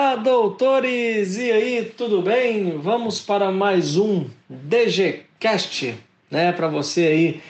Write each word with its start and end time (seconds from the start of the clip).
Olá, 0.00 0.14
doutores! 0.14 1.36
E 1.38 1.50
aí, 1.50 1.84
tudo 1.84 2.22
bem? 2.22 2.78
Vamos 2.78 3.20
para 3.20 3.50
mais 3.50 3.96
um 3.96 4.26
DGCast, 4.48 5.98
né? 6.30 6.52
Para 6.52 6.68
você 6.68 7.00
aí 7.00 7.42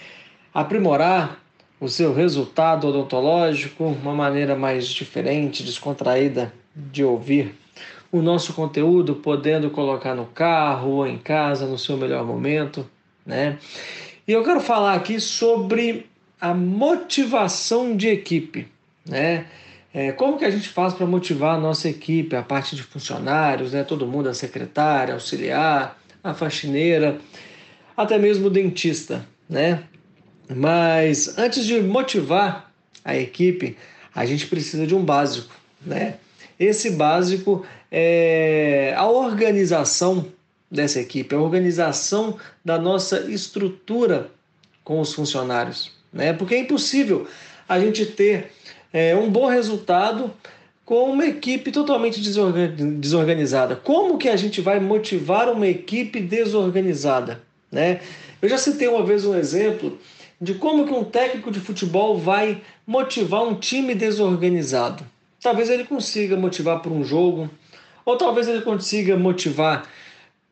aprimorar 0.54 1.42
o 1.78 1.90
seu 1.90 2.14
resultado 2.14 2.88
odontológico, 2.88 3.84
uma 3.84 4.14
maneira 4.14 4.56
mais 4.56 4.88
diferente, 4.88 5.62
descontraída 5.62 6.50
de 6.74 7.04
ouvir 7.04 7.54
o 8.10 8.22
nosso 8.22 8.54
conteúdo, 8.54 9.16
podendo 9.16 9.68
colocar 9.68 10.14
no 10.14 10.24
carro 10.24 10.92
ou 10.92 11.06
em 11.06 11.18
casa 11.18 11.66
no 11.66 11.76
seu 11.76 11.98
melhor 11.98 12.24
momento, 12.24 12.88
né? 13.26 13.58
E 14.26 14.32
eu 14.32 14.42
quero 14.42 14.60
falar 14.60 14.94
aqui 14.94 15.20
sobre 15.20 16.06
a 16.40 16.54
motivação 16.54 17.94
de 17.94 18.08
equipe, 18.08 18.66
né? 19.06 19.44
É, 19.92 20.12
como 20.12 20.38
que 20.38 20.44
a 20.44 20.50
gente 20.50 20.68
faz 20.68 20.92
para 20.92 21.06
motivar 21.06 21.56
a 21.56 21.60
nossa 21.60 21.88
equipe, 21.88 22.36
a 22.36 22.42
parte 22.42 22.76
de 22.76 22.82
funcionários, 22.82 23.72
né? 23.72 23.82
todo 23.82 24.06
mundo, 24.06 24.28
a 24.28 24.34
secretária, 24.34 25.14
auxiliar, 25.14 25.98
a 26.22 26.34
faxineira, 26.34 27.18
até 27.96 28.18
mesmo 28.18 28.46
o 28.46 28.50
dentista, 28.50 29.26
né? 29.48 29.82
Mas 30.54 31.36
antes 31.38 31.64
de 31.64 31.80
motivar 31.80 32.72
a 33.04 33.16
equipe, 33.16 33.76
a 34.14 34.24
gente 34.26 34.46
precisa 34.46 34.86
de 34.86 34.94
um 34.94 35.04
básico, 35.04 35.54
né? 35.84 36.14
Esse 36.58 36.90
básico 36.90 37.64
é 37.90 38.94
a 38.96 39.06
organização 39.06 40.26
dessa 40.70 41.00
equipe, 41.00 41.34
a 41.34 41.40
organização 41.40 42.38
da 42.64 42.78
nossa 42.78 43.30
estrutura 43.30 44.30
com 44.84 45.00
os 45.00 45.12
funcionários, 45.12 45.92
né? 46.12 46.32
Porque 46.32 46.54
é 46.54 46.58
impossível 46.58 47.26
a 47.68 47.78
gente 47.80 48.06
ter 48.06 48.52
é, 48.92 49.14
um 49.14 49.30
bom 49.30 49.46
resultado 49.46 50.32
com 50.84 51.10
uma 51.10 51.26
equipe 51.26 51.70
totalmente 51.70 52.20
desorganizada. 52.20 53.76
Como 53.76 54.16
que 54.16 54.28
a 54.28 54.36
gente 54.36 54.60
vai 54.60 54.80
motivar 54.80 55.50
uma 55.50 55.66
equipe 55.66 56.20
desorganizada? 56.20 57.42
Né? 57.70 58.00
Eu 58.40 58.48
já 58.48 58.56
citei 58.56 58.88
uma 58.88 59.04
vez 59.04 59.26
um 59.26 59.34
exemplo 59.34 59.98
de 60.40 60.54
como 60.54 60.86
que 60.86 60.92
um 60.92 61.04
técnico 61.04 61.50
de 61.50 61.60
futebol 61.60 62.16
vai 62.16 62.62
motivar 62.86 63.42
um 63.42 63.54
time 63.54 63.94
desorganizado. 63.94 65.04
Talvez 65.42 65.68
ele 65.68 65.84
consiga 65.84 66.36
motivar 66.36 66.80
por 66.80 66.90
um 66.90 67.04
jogo, 67.04 67.50
ou 68.04 68.16
talvez 68.16 68.48
ele 68.48 68.62
consiga 68.62 69.16
motivar 69.16 69.86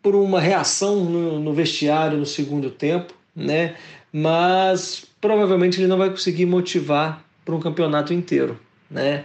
por 0.02 0.14
uma 0.14 0.41
reação 0.41 0.96
no, 1.05 1.41
no 1.41 1.52
vestiário 1.52 2.18
no 2.18 2.27
segundo 2.27 2.70
tempo, 2.70 3.14
né? 3.34 3.74
Mas 4.12 5.05
provavelmente 5.20 5.80
ele 5.80 5.89
não 5.89 5.98
vai 5.98 6.11
conseguir 6.11 6.46
motivar 6.46 7.25
para 7.47 7.55
um 7.55 7.61
campeonato 7.61 8.12
inteiro, 8.12 8.58
né? 8.91 9.25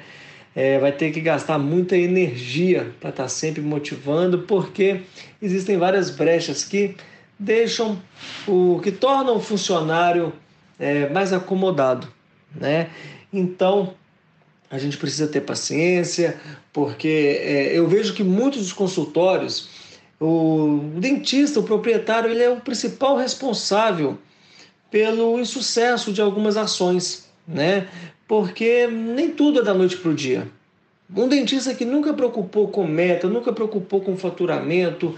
É, 0.56 0.78
vai 0.78 0.92
ter 0.92 1.12
que 1.12 1.20
gastar 1.20 1.58
muita 1.58 1.98
energia 1.98 2.94
para 3.00 3.10
estar 3.10 3.24
tá 3.24 3.30
sempre 3.30 3.62
motivando, 3.62 4.40
porque 4.40 5.02
existem 5.42 5.78
várias 5.78 6.12
brechas 6.12 6.64
que 6.64 6.96
deixam 7.40 8.00
o 8.48 8.80
que 8.84 8.92
tornam 8.92 9.38
o 9.38 9.40
funcionário 9.40 10.32
é, 10.78 11.10
mais 11.10 11.34
acomodado, 11.34 12.08
né? 12.54 12.92
Então 13.34 13.96
a 14.70 14.78
gente 14.78 14.98
precisa 14.98 15.28
ter 15.28 15.42
paciência, 15.42 16.40
porque 16.72 17.40
é, 17.42 17.78
eu 17.78 17.88
vejo 17.88 18.14
que 18.14 18.24
muitos 18.24 18.62
dos 18.62 18.74
consultórios, 18.74 19.68
o 20.20 20.92
dentista, 20.98 21.60
o 21.60 21.64
proprietário, 21.64 22.30
ele 22.30 22.44
é 22.44 22.50
o 22.50 22.62
principal 22.62 23.18
responsável 23.18 24.20
pelo 24.92 25.40
insucesso 25.40 26.14
de 26.14 26.22
algumas 26.22 26.56
ações 26.56 27.31
né? 27.48 27.88
Porque 28.28 28.88
nem 28.88 29.32
tudo 29.32 29.60
é 29.60 29.64
da 29.64 29.74
noite 29.74 29.98
para 29.98 30.12
o 30.12 30.16
dia. 30.16 30.48
Um 31.16 31.28
dentista 31.28 31.74
que 31.74 31.84
nunca 31.84 32.14
preocupou 32.14 32.70
com 32.70 32.88
meta, 32.88 33.28
nunca 33.28 33.52
preocupou 33.52 34.00
com 34.00 34.16
faturamento, 34.16 35.16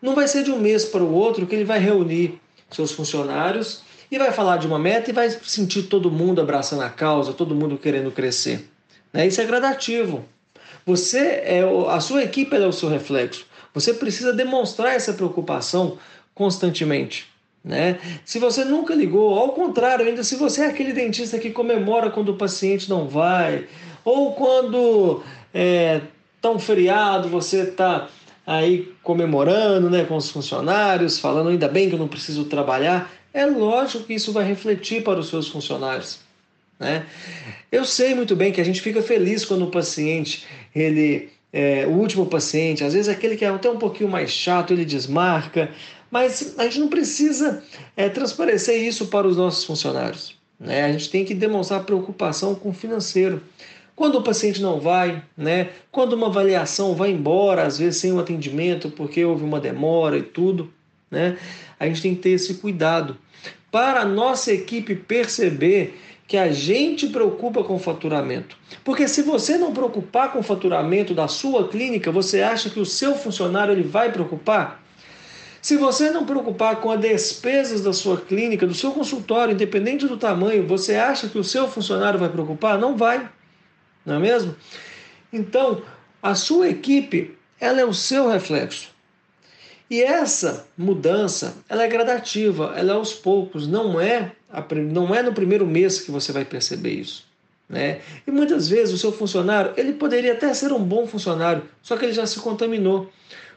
não 0.00 0.14
vai 0.14 0.28
ser 0.28 0.44
de 0.44 0.52
um 0.52 0.58
mês 0.58 0.84
para 0.84 1.02
o 1.02 1.12
outro 1.12 1.46
que 1.46 1.54
ele 1.54 1.64
vai 1.64 1.80
reunir 1.80 2.40
seus 2.70 2.92
funcionários 2.92 3.82
e 4.10 4.18
vai 4.18 4.30
falar 4.30 4.58
de 4.58 4.66
uma 4.66 4.78
meta 4.78 5.10
e 5.10 5.12
vai 5.12 5.30
sentir 5.30 5.84
todo 5.84 6.10
mundo 6.10 6.40
abraçando 6.40 6.82
a 6.82 6.90
causa, 6.90 7.32
todo 7.32 7.54
mundo 7.54 7.78
querendo 7.78 8.10
crescer. 8.10 8.68
Né? 9.12 9.26
Isso 9.26 9.40
é 9.40 9.44
gradativo. 9.44 10.24
Você 10.84 11.18
é 11.18 11.62
a 11.88 12.00
sua 12.00 12.22
equipe 12.22 12.54
é 12.54 12.66
o 12.66 12.72
seu 12.72 12.88
reflexo. 12.88 13.46
Você 13.72 13.94
precisa 13.94 14.32
demonstrar 14.32 14.94
essa 14.94 15.12
preocupação 15.12 15.98
constantemente. 16.34 17.31
Né? 17.64 17.98
Se 18.24 18.38
você 18.38 18.64
nunca 18.64 18.94
ligou, 18.94 19.38
ao 19.38 19.50
contrário, 19.50 20.06
ainda 20.06 20.24
se 20.24 20.36
você 20.36 20.62
é 20.62 20.66
aquele 20.66 20.92
dentista 20.92 21.38
que 21.38 21.50
comemora 21.50 22.10
quando 22.10 22.30
o 22.30 22.36
paciente 22.36 22.90
não 22.90 23.06
vai, 23.06 23.66
ou 24.04 24.32
quando 24.34 25.22
é 25.54 26.00
um 26.44 26.58
feriado, 26.58 27.28
você 27.28 27.62
está 27.62 28.08
aí 28.46 28.92
comemorando 29.02 29.88
né, 29.88 30.04
com 30.04 30.16
os 30.16 30.30
funcionários, 30.30 31.18
falando 31.18 31.50
ainda 31.50 31.68
bem 31.68 31.88
que 31.88 31.94
eu 31.94 31.98
não 31.98 32.08
preciso 32.08 32.44
trabalhar, 32.46 33.12
é 33.32 33.46
lógico 33.46 34.04
que 34.04 34.14
isso 34.14 34.32
vai 34.32 34.44
refletir 34.44 35.02
para 35.02 35.20
os 35.20 35.28
seus 35.28 35.48
funcionários. 35.48 36.18
Né? 36.78 37.06
Eu 37.70 37.84
sei 37.84 38.14
muito 38.14 38.34
bem 38.34 38.52
que 38.52 38.60
a 38.60 38.64
gente 38.64 38.80
fica 38.80 39.00
feliz 39.00 39.44
quando 39.44 39.64
o 39.64 39.70
paciente, 39.70 40.44
ele 40.74 41.30
é, 41.52 41.86
o 41.86 41.90
último 41.90 42.26
paciente, 42.26 42.82
às 42.82 42.92
vezes 42.92 43.08
aquele 43.08 43.36
que 43.36 43.44
é 43.44 43.48
até 43.48 43.70
um 43.70 43.78
pouquinho 43.78 44.10
mais 44.10 44.30
chato, 44.30 44.72
ele 44.72 44.84
desmarca, 44.84 45.70
mas 46.12 46.54
a 46.58 46.64
gente 46.64 46.78
não 46.78 46.88
precisa 46.88 47.64
é, 47.96 48.06
transparecer 48.10 48.78
isso 48.86 49.06
para 49.06 49.26
os 49.26 49.38
nossos 49.38 49.64
funcionários. 49.64 50.36
Né? 50.60 50.84
A 50.84 50.92
gente 50.92 51.08
tem 51.08 51.24
que 51.24 51.34
demonstrar 51.34 51.84
preocupação 51.84 52.54
com 52.54 52.68
o 52.68 52.74
financeiro. 52.74 53.42
Quando 53.96 54.18
o 54.18 54.22
paciente 54.22 54.60
não 54.60 54.78
vai, 54.78 55.24
né? 55.34 55.70
quando 55.90 56.12
uma 56.12 56.26
avaliação 56.26 56.94
vai 56.94 57.10
embora, 57.10 57.62
às 57.62 57.78
vezes 57.78 57.98
sem 57.98 58.12
um 58.12 58.20
atendimento, 58.20 58.90
porque 58.90 59.24
houve 59.24 59.42
uma 59.42 59.58
demora 59.58 60.18
e 60.18 60.22
tudo, 60.22 60.70
né? 61.10 61.38
a 61.80 61.86
gente 61.86 62.02
tem 62.02 62.14
que 62.14 62.20
ter 62.20 62.30
esse 62.30 62.54
cuidado. 62.54 63.16
Para 63.70 64.02
a 64.02 64.04
nossa 64.04 64.52
equipe 64.52 64.94
perceber 64.94 65.98
que 66.28 66.36
a 66.36 66.52
gente 66.52 67.06
preocupa 67.06 67.64
com 67.64 67.76
o 67.76 67.78
faturamento. 67.78 68.54
Porque 68.84 69.08
se 69.08 69.22
você 69.22 69.56
não 69.56 69.72
preocupar 69.72 70.30
com 70.30 70.40
o 70.40 70.42
faturamento 70.42 71.14
da 71.14 71.26
sua 71.26 71.68
clínica, 71.68 72.12
você 72.12 72.42
acha 72.42 72.68
que 72.68 72.80
o 72.80 72.86
seu 72.86 73.14
funcionário 73.14 73.72
ele 73.72 73.82
vai 73.82 74.12
preocupar? 74.12 74.81
Se 75.62 75.76
você 75.76 76.10
não 76.10 76.26
preocupar 76.26 76.80
com 76.80 76.90
as 76.90 77.00
despesas 77.00 77.80
da 77.82 77.92
sua 77.92 78.20
clínica, 78.20 78.66
do 78.66 78.74
seu 78.74 78.90
consultório, 78.90 79.54
independente 79.54 80.08
do 80.08 80.16
tamanho, 80.16 80.66
você 80.66 80.96
acha 80.96 81.28
que 81.28 81.38
o 81.38 81.44
seu 81.44 81.68
funcionário 81.68 82.18
vai 82.18 82.28
preocupar? 82.28 82.76
Não 82.76 82.96
vai. 82.96 83.30
Não 84.04 84.16
é 84.16 84.18
mesmo? 84.18 84.56
Então, 85.32 85.80
a 86.20 86.34
sua 86.34 86.68
equipe, 86.68 87.38
ela 87.60 87.80
é 87.80 87.84
o 87.84 87.94
seu 87.94 88.28
reflexo. 88.28 88.90
E 89.88 90.02
essa 90.02 90.66
mudança, 90.76 91.54
ela 91.68 91.84
é 91.84 91.88
gradativa, 91.88 92.74
ela 92.76 92.94
é 92.94 92.96
aos 92.96 93.14
poucos, 93.14 93.68
não 93.68 94.00
é, 94.00 94.32
não 94.90 95.14
é 95.14 95.22
no 95.22 95.32
primeiro 95.32 95.64
mês 95.64 96.00
que 96.00 96.10
você 96.10 96.32
vai 96.32 96.44
perceber 96.44 96.90
isso. 96.90 97.24
Né? 97.68 98.00
E 98.26 98.32
muitas 98.32 98.68
vezes 98.68 98.92
o 98.92 98.98
seu 98.98 99.12
funcionário, 99.12 99.74
ele 99.76 99.92
poderia 99.92 100.32
até 100.32 100.52
ser 100.54 100.72
um 100.72 100.82
bom 100.82 101.06
funcionário, 101.06 101.62
só 101.80 101.96
que 101.96 102.04
ele 102.04 102.12
já 102.12 102.26
se 102.26 102.40
contaminou 102.40 103.12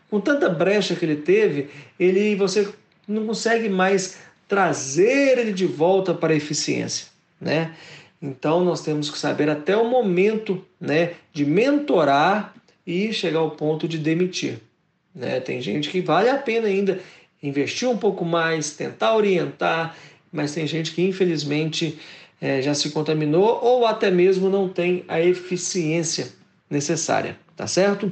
com 0.09 0.19
tanta 0.19 0.49
brecha 0.49 0.95
que 0.95 1.05
ele 1.05 1.17
teve, 1.17 1.69
ele 1.99 2.35
você 2.35 2.67
não 3.07 3.25
consegue 3.25 3.69
mais 3.69 4.17
trazer 4.47 5.39
ele 5.39 5.53
de 5.53 5.65
volta 5.65 6.13
para 6.13 6.33
a 6.33 6.35
eficiência, 6.37 7.07
né? 7.39 7.75
Então 8.21 8.63
nós 8.63 8.81
temos 8.81 9.09
que 9.09 9.17
saber 9.17 9.49
até 9.49 9.75
o 9.75 9.89
momento, 9.89 10.63
né, 10.79 11.13
de 11.33 11.45
mentorar 11.45 12.53
e 12.85 13.11
chegar 13.11 13.39
ao 13.39 13.51
ponto 13.51 13.87
de 13.87 13.97
demitir, 13.97 14.59
né? 15.13 15.39
Tem 15.39 15.61
gente 15.61 15.89
que 15.89 16.01
vale 16.01 16.29
a 16.29 16.37
pena 16.37 16.67
ainda 16.67 16.99
investir 17.41 17.87
um 17.87 17.97
pouco 17.97 18.23
mais, 18.23 18.71
tentar 18.71 19.15
orientar, 19.15 19.95
mas 20.31 20.53
tem 20.53 20.65
gente 20.65 20.91
que 20.91 21.01
infelizmente 21.01 21.99
é, 22.41 22.61
já 22.61 22.73
se 22.73 22.89
contaminou 22.91 23.59
ou 23.63 23.85
até 23.85 24.11
mesmo 24.11 24.49
não 24.49 24.67
tem 24.67 25.03
a 25.07 25.19
eficiência 25.19 26.29
necessária, 26.69 27.37
tá 27.55 27.67
certo? 27.67 28.11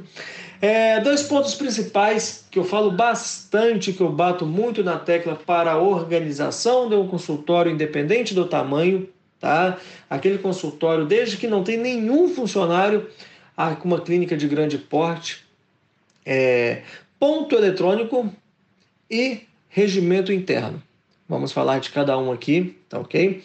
É, 0.60 1.00
dois 1.00 1.22
pontos 1.22 1.54
principais 1.54 2.46
que 2.50 2.58
eu 2.58 2.64
falo 2.64 2.90
bastante, 2.90 3.92
que 3.92 4.00
eu 4.00 4.10
bato 4.10 4.46
muito 4.46 4.82
na 4.82 4.98
tecla 4.98 5.34
para 5.34 5.72
a 5.72 5.78
organização 5.78 6.88
de 6.88 6.94
um 6.94 7.06
consultório 7.06 7.70
independente 7.70 8.34
do 8.34 8.46
tamanho, 8.46 9.08
tá? 9.40 9.78
Aquele 10.08 10.38
consultório, 10.38 11.04
desde 11.04 11.36
que 11.36 11.46
não 11.46 11.62
tem 11.62 11.76
nenhum 11.76 12.28
funcionário, 12.28 13.10
com 13.80 13.88
uma 13.88 14.00
clínica 14.00 14.36
de 14.36 14.48
grande 14.48 14.78
porte, 14.78 15.44
é, 16.24 16.82
ponto 17.18 17.54
eletrônico 17.54 18.32
e 19.10 19.42
regimento 19.68 20.32
interno. 20.32 20.82
Vamos 21.28 21.52
falar 21.52 21.78
de 21.78 21.90
cada 21.90 22.18
um 22.18 22.32
aqui, 22.32 22.76
tá 22.88 22.98
ok? 22.98 23.42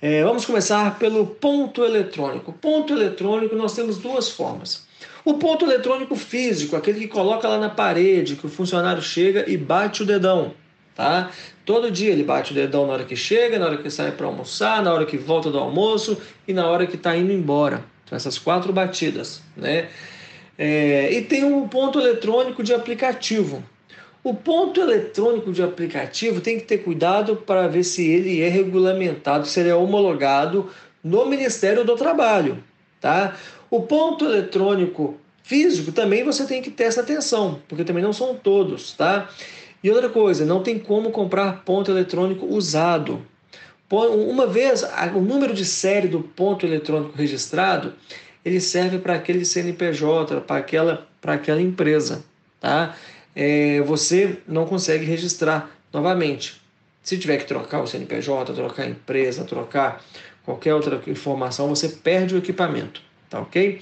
É, 0.00 0.22
vamos 0.22 0.44
começar 0.44 0.98
pelo 0.98 1.26
ponto 1.26 1.84
eletrônico. 1.84 2.52
Ponto 2.52 2.92
eletrônico 2.92 3.56
nós 3.56 3.74
temos 3.74 3.98
duas 3.98 4.28
formas. 4.30 4.85
O 5.26 5.34
ponto 5.34 5.64
eletrônico 5.64 6.14
físico, 6.14 6.76
aquele 6.76 7.00
que 7.00 7.08
coloca 7.08 7.48
lá 7.48 7.58
na 7.58 7.68
parede, 7.68 8.36
que 8.36 8.46
o 8.46 8.48
funcionário 8.48 9.02
chega 9.02 9.44
e 9.50 9.56
bate 9.56 10.04
o 10.04 10.06
dedão, 10.06 10.54
tá? 10.94 11.32
Todo 11.64 11.90
dia 11.90 12.12
ele 12.12 12.22
bate 12.22 12.52
o 12.52 12.54
dedão 12.54 12.86
na 12.86 12.92
hora 12.92 13.04
que 13.04 13.16
chega, 13.16 13.58
na 13.58 13.66
hora 13.66 13.76
que 13.76 13.90
sai 13.90 14.12
para 14.12 14.24
almoçar, 14.24 14.80
na 14.84 14.94
hora 14.94 15.04
que 15.04 15.18
volta 15.18 15.50
do 15.50 15.58
almoço 15.58 16.16
e 16.46 16.52
na 16.52 16.68
hora 16.68 16.86
que 16.86 16.94
está 16.94 17.16
indo 17.16 17.32
embora. 17.32 17.82
São 18.08 18.14
essas 18.14 18.38
quatro 18.38 18.72
batidas, 18.72 19.42
né? 19.56 19.88
É, 20.56 21.12
e 21.12 21.22
tem 21.22 21.42
um 21.42 21.66
ponto 21.66 21.98
eletrônico 21.98 22.62
de 22.62 22.72
aplicativo. 22.72 23.64
O 24.22 24.32
ponto 24.32 24.80
eletrônico 24.80 25.52
de 25.52 25.60
aplicativo 25.60 26.40
tem 26.40 26.56
que 26.56 26.66
ter 26.66 26.78
cuidado 26.78 27.34
para 27.34 27.66
ver 27.66 27.82
se 27.82 28.08
ele 28.08 28.42
é 28.42 28.48
regulamentado, 28.48 29.44
se 29.44 29.58
ele 29.58 29.70
é 29.70 29.74
homologado 29.74 30.70
no 31.02 31.26
Ministério 31.26 31.84
do 31.84 31.96
Trabalho, 31.96 32.62
tá? 33.00 33.34
O 33.70 33.82
ponto 33.82 34.24
eletrônico 34.24 35.16
físico 35.42 35.92
também 35.92 36.24
você 36.24 36.44
tem 36.46 36.60
que 36.60 36.70
ter 36.70 36.84
essa 36.84 37.00
atenção, 37.00 37.60
porque 37.68 37.84
também 37.84 38.02
não 38.02 38.12
são 38.12 38.34
todos, 38.34 38.92
tá? 38.92 39.28
E 39.82 39.90
outra 39.90 40.08
coisa, 40.08 40.44
não 40.44 40.62
tem 40.62 40.78
como 40.78 41.10
comprar 41.10 41.62
ponto 41.64 41.90
eletrônico 41.90 42.46
usado. 42.46 43.24
Uma 43.88 44.46
vez, 44.46 44.84
o 45.14 45.20
número 45.20 45.54
de 45.54 45.64
série 45.64 46.08
do 46.08 46.20
ponto 46.20 46.66
eletrônico 46.66 47.16
registrado, 47.16 47.94
ele 48.44 48.60
serve 48.60 48.98
para 48.98 49.14
aquele 49.14 49.44
CNPJ, 49.44 50.40
para 50.40 50.56
aquela, 50.56 51.06
para 51.20 51.34
aquela 51.34 51.62
empresa, 51.62 52.24
tá? 52.60 52.96
É, 53.34 53.80
você 53.82 54.38
não 54.48 54.66
consegue 54.66 55.04
registrar 55.04 55.70
novamente. 55.92 56.60
Se 57.02 57.16
tiver 57.16 57.36
que 57.36 57.44
trocar 57.44 57.80
o 57.80 57.86
CNPJ, 57.86 58.52
trocar 58.52 58.82
a 58.82 58.88
empresa, 58.88 59.44
trocar 59.44 60.02
qualquer 60.44 60.74
outra 60.74 61.00
informação, 61.06 61.68
você 61.68 61.88
perde 61.88 62.34
o 62.34 62.38
equipamento, 62.38 63.00
tá 63.28 63.40
ok? 63.40 63.80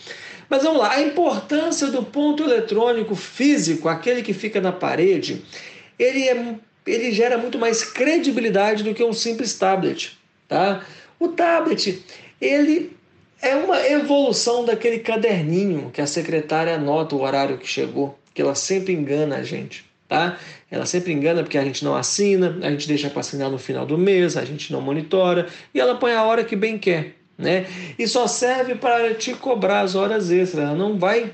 Mas 0.49 0.63
vamos 0.63 0.81
lá, 0.81 0.93
a 0.93 1.03
importância 1.03 1.89
do 1.89 2.03
ponto 2.03 2.43
eletrônico 2.45 3.15
físico, 3.15 3.89
aquele 3.89 4.23
que 4.23 4.33
fica 4.33 4.61
na 4.61 4.73
parede, 4.73 5.43
ele, 5.99 6.29
é, 6.29 6.55
ele 6.87 7.13
gera 7.13 7.39
muito 7.39 7.59
mais 7.59 7.85
credibilidade 7.85 8.83
do 8.83 8.95
que 8.95 9.03
um 9.03 9.13
simples 9.13 9.55
tablet. 9.55 10.19
Tá? 10.49 10.85
O 11.19 11.29
tablet, 11.29 12.03
ele 12.41 12.97
é 13.41 13.55
uma 13.55 13.87
evolução 13.87 14.65
daquele 14.65 14.99
caderninho 14.99 15.91
que 15.93 16.01
a 16.01 16.07
secretária 16.07 16.75
anota 16.75 17.15
o 17.15 17.23
horário 17.23 17.59
que 17.59 17.67
chegou, 17.67 18.19
que 18.33 18.43
ela 18.43 18.55
sempre 18.55 18.93
engana 18.93 19.37
a 19.37 19.43
gente. 19.43 19.85
Tá? 20.09 20.39
Ela 20.71 20.87
sempre 20.87 21.13
engana 21.13 21.43
porque 21.43 21.59
a 21.59 21.65
gente 21.65 21.85
não 21.85 21.97
assina, 21.97 22.59
a 22.63 22.71
gente 22.71 22.87
deixa 22.87 23.09
para 23.09 23.21
assinar 23.21 23.51
no 23.51 23.59
final 23.59 23.87
do 23.87 23.97
mês, 23.97 24.37
a 24.37 24.45
gente 24.45 24.71
não 24.73 24.81
monitora 24.81 25.49
e 25.73 25.81
ela 25.81 25.95
põe 25.95 26.13
a 26.13 26.23
hora 26.23 26.45
que 26.45 26.55
bem 26.55 26.79
quer. 26.79 27.15
Né? 27.37 27.67
E 27.99 28.07
só 28.07 28.27
serve 28.27 28.77
para 28.77 29.15
te 29.15 29.35
cobrar 29.35 29.81
as 29.81 29.95
horas 29.95 30.31
extras, 30.31 30.65
ela 30.65 30.75
não 30.75 30.99
vai 30.99 31.33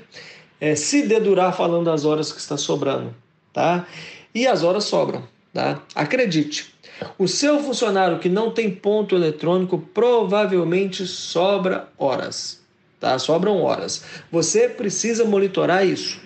é, 0.59 0.75
se 0.75 1.03
dedurar 1.03 1.55
falando 1.55 1.85
das 1.85 2.05
horas 2.05 2.31
que 2.31 2.39
está 2.39 2.57
sobrando. 2.57 3.13
Tá? 3.53 3.85
e 4.33 4.47
as 4.47 4.63
horas 4.63 4.85
sobram. 4.85 5.23
Tá? 5.53 5.81
Acredite, 5.93 6.73
o 7.17 7.27
seu 7.27 7.59
funcionário 7.59 8.19
que 8.19 8.29
não 8.29 8.51
tem 8.51 8.71
ponto 8.71 9.15
eletrônico 9.15 9.77
provavelmente 9.77 11.05
sobra 11.05 11.87
horas. 11.97 12.61
Tá? 12.99 13.17
Sobram 13.19 13.61
horas. 13.61 14.03
Você 14.31 14.69
precisa 14.69 15.25
monitorar 15.25 15.85
isso, 15.85 16.21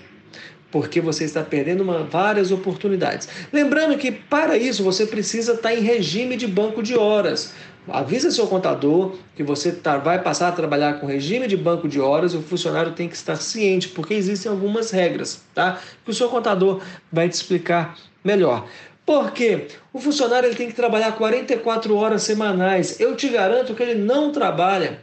porque 0.72 1.02
você 1.02 1.24
está 1.24 1.44
perdendo 1.44 1.82
uma, 1.82 2.04
várias 2.04 2.52
oportunidades. 2.52 3.28
Lembrando 3.52 3.98
que 3.98 4.12
para 4.12 4.58
isso 4.58 4.84
você 4.84 5.06
precisa 5.06 5.54
estar 5.54 5.74
em 5.74 5.82
regime 5.82 6.38
de 6.38 6.46
banco 6.46 6.84
de 6.84 6.96
horas. 6.96 7.54
Avisa 7.88 8.32
seu 8.32 8.48
contador 8.48 9.16
que 9.36 9.44
você 9.44 9.72
tá, 9.72 9.98
vai 9.98 10.22
passar 10.22 10.48
a 10.48 10.52
trabalhar 10.52 11.00
com 11.00 11.06
regime 11.06 11.48
de 11.48 11.56
banco 11.56 11.88
de 11.88 12.00
horas 12.00 12.34
e 12.34 12.38
o 12.38 12.42
funcionário 12.42 12.94
tem 12.94 13.08
que 13.08 13.16
estar 13.16 13.36
ciente, 13.36 13.90
porque 13.90 14.16
existem 14.16 14.52
algumas 14.52 14.90
regras, 14.90 15.44
tá? 15.54 15.80
Que 16.04 16.10
o 16.10 16.14
seu 16.14 16.28
contador 16.30 16.82
vai 17.12 17.30
te 17.30 17.34
explicar 17.34 17.96
melhor. 18.24 18.68
Porque 19.06 19.68
o 19.94 20.00
funcionário 20.00 20.48
ele 20.48 20.56
tem 20.56 20.68
que 20.68 20.74
trabalhar 20.74 21.12
44 21.12 21.96
horas 21.96 22.24
semanais. 22.24 23.00
Eu 23.00 23.16
te 23.16 23.30
garanto 23.30 23.76
que 23.76 23.84
ele 23.84 23.94
não 23.94 24.32
trabalha. 24.32 25.00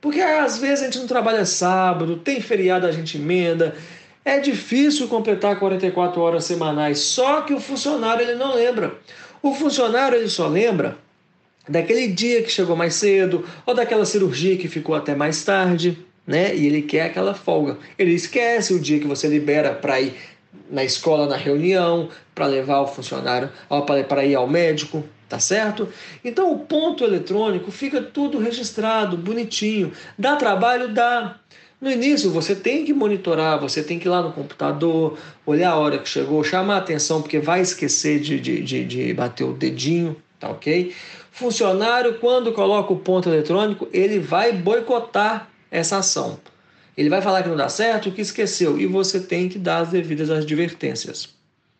Porque 0.00 0.20
às 0.20 0.56
vezes 0.56 0.80
a 0.80 0.84
gente 0.86 0.98
não 0.98 1.06
trabalha 1.06 1.44
sábado, 1.44 2.16
tem 2.16 2.40
feriado, 2.40 2.86
a 2.86 2.92
gente 2.92 3.18
emenda. 3.18 3.74
É 4.24 4.38
difícil 4.38 5.06
completar 5.06 5.58
44 5.58 6.18
horas 6.18 6.44
semanais. 6.44 7.00
Só 7.00 7.42
que 7.42 7.52
o 7.52 7.60
funcionário 7.60 8.22
ele 8.22 8.36
não 8.36 8.54
lembra. 8.54 8.94
O 9.42 9.54
funcionário 9.54 10.16
ele 10.16 10.30
só 10.30 10.48
lembra 10.48 10.96
daquele 11.68 12.08
dia 12.08 12.42
que 12.42 12.50
chegou 12.50 12.76
mais 12.76 12.94
cedo 12.94 13.44
ou 13.64 13.74
daquela 13.74 14.04
cirurgia 14.04 14.56
que 14.56 14.68
ficou 14.68 14.94
até 14.94 15.14
mais 15.14 15.44
tarde, 15.44 15.98
né? 16.26 16.54
E 16.54 16.66
ele 16.66 16.82
quer 16.82 17.02
aquela 17.02 17.34
folga. 17.34 17.78
Ele 17.98 18.12
esquece 18.12 18.74
o 18.74 18.80
dia 18.80 18.98
que 18.98 19.06
você 19.06 19.28
libera 19.28 19.72
para 19.74 20.00
ir 20.00 20.14
na 20.70 20.84
escola, 20.84 21.26
na 21.26 21.36
reunião, 21.36 22.08
para 22.34 22.46
levar 22.46 22.80
o 22.80 22.86
funcionário 22.86 23.50
para 24.08 24.24
ir 24.24 24.34
ao 24.34 24.48
médico, 24.48 25.04
tá 25.28 25.38
certo? 25.38 25.88
Então 26.24 26.52
o 26.52 26.60
ponto 26.60 27.04
eletrônico 27.04 27.70
fica 27.70 28.00
tudo 28.00 28.38
registrado, 28.38 29.16
bonitinho. 29.16 29.92
Dá 30.18 30.36
trabalho? 30.36 30.88
Dá. 30.88 31.36
No 31.80 31.90
início 31.90 32.30
você 32.30 32.54
tem 32.54 32.84
que 32.84 32.92
monitorar, 32.92 33.58
você 33.58 33.82
tem 33.82 33.98
que 33.98 34.06
ir 34.06 34.10
lá 34.10 34.22
no 34.22 34.32
computador, 34.32 35.18
olhar 35.44 35.72
a 35.72 35.76
hora 35.76 35.98
que 35.98 36.08
chegou, 36.08 36.44
chamar 36.44 36.76
a 36.76 36.78
atenção, 36.78 37.20
porque 37.20 37.40
vai 37.40 37.60
esquecer 37.60 38.20
de, 38.20 38.38
de, 38.38 38.62
de, 38.62 38.84
de 38.84 39.12
bater 39.12 39.44
o 39.44 39.52
dedinho, 39.52 40.16
tá 40.38 40.48
ok? 40.48 40.94
Funcionário, 41.32 42.18
quando 42.18 42.52
coloca 42.52 42.92
o 42.92 42.98
ponto 42.98 43.28
eletrônico, 43.28 43.88
ele 43.92 44.18
vai 44.18 44.52
boicotar 44.52 45.48
essa 45.70 45.96
ação. 45.96 46.38
Ele 46.94 47.08
vai 47.08 47.22
falar 47.22 47.42
que 47.42 47.48
não 47.48 47.56
dá 47.56 47.70
certo, 47.70 48.12
que 48.12 48.20
esqueceu, 48.20 48.78
e 48.78 48.86
você 48.86 49.18
tem 49.18 49.48
que 49.48 49.58
dar 49.58 49.78
as 49.78 49.88
devidas 49.88 50.30
advertências. 50.30 51.30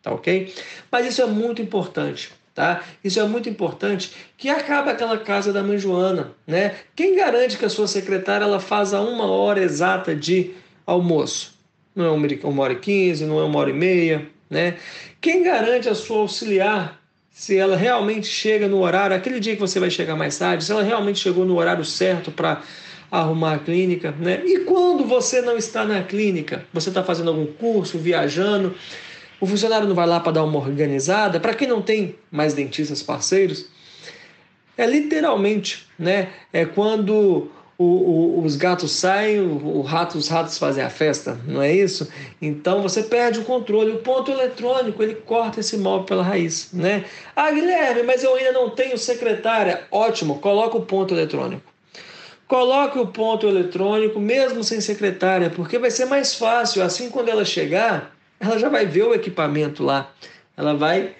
Tá 0.01 0.11
ok? 0.11 0.51
Mas 0.91 1.05
isso 1.05 1.21
é 1.21 1.27
muito 1.27 1.61
importante. 1.61 2.31
Tá? 2.53 2.83
Isso 3.03 3.19
é 3.19 3.23
muito 3.23 3.49
importante 3.49 4.11
que 4.37 4.47
acaba 4.47 4.91
aquela 4.91 5.17
casa 5.17 5.51
da 5.51 5.63
mãe 5.63 5.77
Joana, 5.77 6.33
né? 6.45 6.75
Quem 6.95 7.15
garante 7.15 7.57
que 7.57 7.65
a 7.65 7.69
sua 7.69 7.87
secretária 7.87 8.45
ela 8.45 8.59
faz 8.59 8.93
a 8.93 9.01
uma 9.01 9.25
hora 9.25 9.59
exata 9.59 10.15
de 10.15 10.51
almoço? 10.85 11.57
Não 11.95 12.05
é 12.05 12.09
uma 12.43 12.63
hora 12.63 12.73
e 12.73 12.79
quinze, 12.79 13.25
não 13.25 13.39
é 13.39 13.43
uma 13.43 13.57
hora 13.57 13.71
e 13.71 13.73
meia, 13.73 14.27
né? 14.49 14.77
Quem 15.19 15.41
garante 15.41 15.89
a 15.89 15.95
sua 15.95 16.19
auxiliar 16.19 17.02
se 17.33 17.57
ela 17.57 17.75
realmente 17.75 18.27
chega 18.27 18.67
no 18.67 18.79
horário, 18.79 19.15
aquele 19.15 19.39
dia 19.39 19.55
que 19.55 19.59
você 19.59 19.79
vai 19.79 19.89
chegar 19.89 20.15
mais 20.15 20.37
tarde, 20.37 20.63
se 20.63 20.71
ela 20.71 20.83
realmente 20.83 21.19
chegou 21.19 21.43
no 21.43 21.57
horário 21.57 21.83
certo 21.83 22.31
para 22.31 22.61
arrumar 23.11 23.55
a 23.55 23.59
clínica, 23.59 24.11
né? 24.11 24.43
E 24.45 24.59
quando 24.59 25.03
você 25.03 25.41
não 25.41 25.57
está 25.57 25.83
na 25.83 26.03
clínica, 26.03 26.65
você 26.71 26.89
está 26.89 27.03
fazendo 27.03 27.31
algum 27.31 27.47
curso, 27.47 27.97
viajando, 27.97 28.75
o 29.39 29.47
funcionário 29.47 29.87
não 29.87 29.95
vai 29.95 30.07
lá 30.07 30.19
para 30.19 30.31
dar 30.31 30.43
uma 30.43 30.59
organizada. 30.59 31.39
Para 31.39 31.53
quem 31.53 31.67
não 31.67 31.81
tem 31.81 32.15
mais 32.31 32.53
dentistas 32.53 33.01
parceiros, 33.01 33.67
é 34.77 34.85
literalmente, 34.85 35.87
né? 35.97 36.29
É 36.51 36.65
quando 36.65 37.51
o, 37.77 37.85
o, 37.85 38.43
os 38.43 38.55
gatos 38.55 38.91
saem, 38.91 39.39
o, 39.39 39.77
o 39.77 39.81
rato, 39.81 40.17
os 40.17 40.27
ratos 40.27 40.57
fazem 40.57 40.83
a 40.83 40.89
festa, 40.89 41.39
não 41.47 41.61
é 41.61 41.73
isso? 41.73 42.07
Então 42.41 42.81
você 42.81 43.03
perde 43.03 43.39
o 43.39 43.43
controle. 43.43 43.91
O 43.91 43.97
ponto 43.97 44.31
eletrônico 44.31 45.01
ele 45.01 45.15
corta 45.15 45.59
esse 45.59 45.77
mal 45.77 46.03
pela 46.03 46.23
raiz, 46.23 46.69
né? 46.71 47.05
Ah, 47.35 47.51
Guilherme, 47.51 48.03
mas 48.03 48.23
eu 48.23 48.35
ainda 48.35 48.51
não 48.51 48.69
tenho 48.69 48.97
secretária. 48.97 49.83
Ótimo, 49.91 50.39
coloca 50.39 50.77
o 50.77 50.85
ponto 50.85 51.13
eletrônico. 51.13 51.73
Coloque 52.47 52.99
o 52.99 53.07
ponto 53.07 53.47
eletrônico, 53.47 54.19
mesmo 54.19 54.63
sem 54.63 54.79
secretária, 54.79 55.49
porque 55.49 55.79
vai 55.79 55.89
ser 55.89 56.05
mais 56.05 56.35
fácil. 56.35 56.83
Assim, 56.83 57.09
quando 57.09 57.29
ela 57.29 57.43
chegar, 57.43 58.15
ela 58.39 58.59
já 58.59 58.69
vai 58.69 58.85
ver 58.85 59.03
o 59.03 59.13
equipamento 59.13 59.83
lá. 59.83 60.11
Ela 60.55 60.75
vai 60.75 61.15